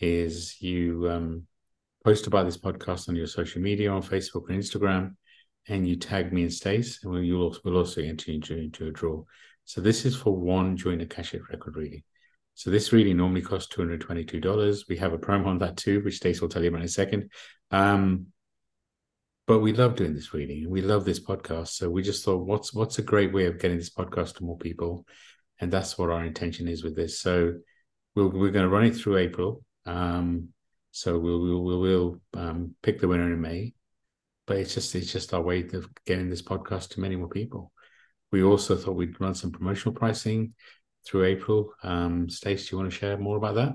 [0.00, 1.46] is you um,
[2.04, 5.16] post about this podcast on your social media on Facebook and Instagram,
[5.68, 8.90] and you tag me and Stace, and we'll, also, we'll also enter into, into a
[8.90, 9.22] draw.
[9.64, 12.02] So this is for one joint Akashic record reading.
[12.54, 14.88] So this reading normally costs $222.
[14.88, 16.88] We have a promo on that too, which Stace will tell you about in a
[16.88, 17.30] second.
[17.70, 18.26] Um,
[19.46, 20.68] but we love doing this reading.
[20.68, 21.68] We love this podcast.
[21.68, 24.58] So we just thought, what's what's a great way of getting this podcast to more
[24.58, 25.06] people?
[25.60, 27.20] and that's what our intention is with this.
[27.20, 27.54] So
[28.14, 29.64] we'll, we're going to run it through April.
[29.86, 30.48] Um,
[30.90, 33.74] so we'll we'll we'll, we'll um, pick the winner in May,
[34.46, 37.72] but it's just it's just our way of getting this podcast to many more people.
[38.32, 40.54] We also thought we'd run some promotional pricing
[41.06, 41.72] through April.
[41.82, 43.74] Um, Stace, do you want to share more about that?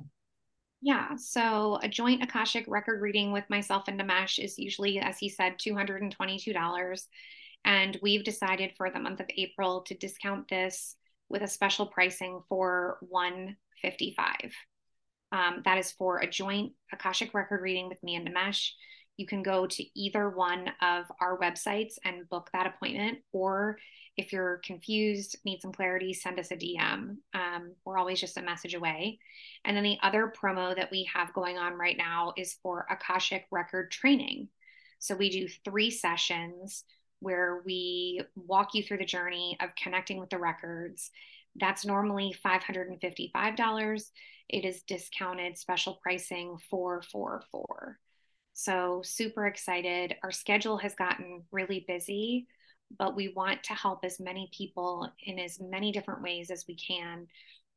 [0.85, 5.29] Yeah, so a joint Akashic record reading with myself and Nimesh is usually, as he
[5.29, 7.07] said, $222.
[7.63, 10.97] And we've decided for the month of April to discount this
[11.29, 14.51] with a special pricing for 155
[15.33, 18.69] um, that is for a joint akashic record reading with me and Nimesh.
[19.17, 23.77] You can go to either one of our websites and book that appointment, or
[24.17, 27.17] if you're confused, need some clarity, send us a DM.
[27.33, 29.19] Um, we're always just a message away.
[29.65, 33.45] And then the other promo that we have going on right now is for Akashic
[33.51, 34.49] record training.
[34.99, 36.83] So we do three sessions
[37.19, 41.09] where we walk you through the journey of connecting with the records.
[41.55, 44.03] That's normally $555.
[44.49, 47.97] It is discounted special pricing for four four.
[48.53, 50.15] So super excited.
[50.23, 52.47] Our schedule has gotten really busy,
[52.97, 56.75] but we want to help as many people in as many different ways as we
[56.75, 57.27] can.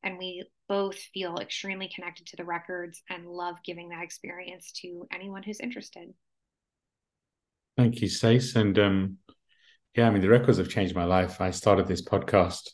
[0.02, 5.06] And we both feel extremely connected to the records and love giving that experience to
[5.12, 6.12] anyone who's interested.
[7.76, 8.54] Thank you, Stace.
[8.54, 9.16] And um,
[9.94, 11.40] yeah, I mean, the records have changed my life.
[11.40, 12.70] I started this podcast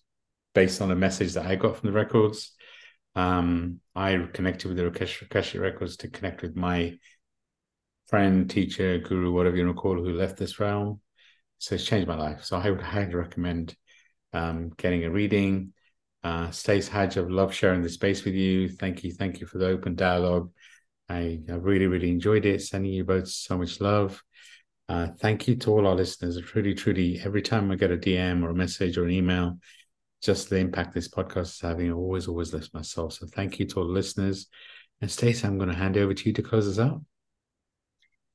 [0.54, 2.52] based on a message that I got from the records.
[3.14, 6.98] Um, I connected with the Akashic records to connect with my
[8.12, 11.00] friend, teacher, guru, whatever you want to call it, who left this realm.
[11.56, 12.44] So it's changed my life.
[12.44, 13.74] So I would highly recommend
[14.34, 15.72] um, getting a reading.
[16.22, 18.68] Uh, Stace Haj, I've loved sharing the space with you.
[18.68, 19.12] Thank you.
[19.12, 20.50] Thank you for the open dialogue.
[21.08, 22.60] I, I really, really enjoyed it.
[22.60, 24.22] Sending you both so much love.
[24.90, 26.38] Uh, thank you to all our listeners.
[26.44, 29.58] Truly, truly, every time I get a DM or a message or an email,
[30.20, 33.08] just the impact this podcast is having always, always lifts my soul.
[33.08, 34.48] So thank you to all the listeners.
[35.00, 37.00] And Stacey, I'm going to hand over to you to close us out.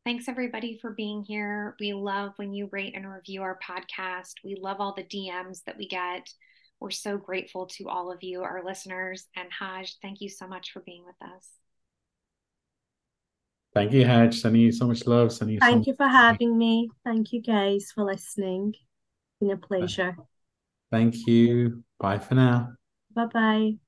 [0.07, 1.75] Thanks everybody for being here.
[1.81, 4.35] We love when you rate and review our podcast.
[4.41, 6.29] We love all the DMs that we get.
[6.79, 9.25] We're so grateful to all of you, our listeners.
[9.35, 11.49] And Haj, thank you so much for being with us.
[13.73, 14.33] Thank you, Haj.
[14.33, 15.33] Sending you so much love.
[15.33, 16.89] Sending you Thank so you for having me.
[17.03, 18.75] Thank you guys for listening.
[18.75, 20.15] It's been a pleasure.
[20.89, 21.83] Thank you.
[21.99, 22.69] Bye for now.
[23.13, 23.86] Bye bye.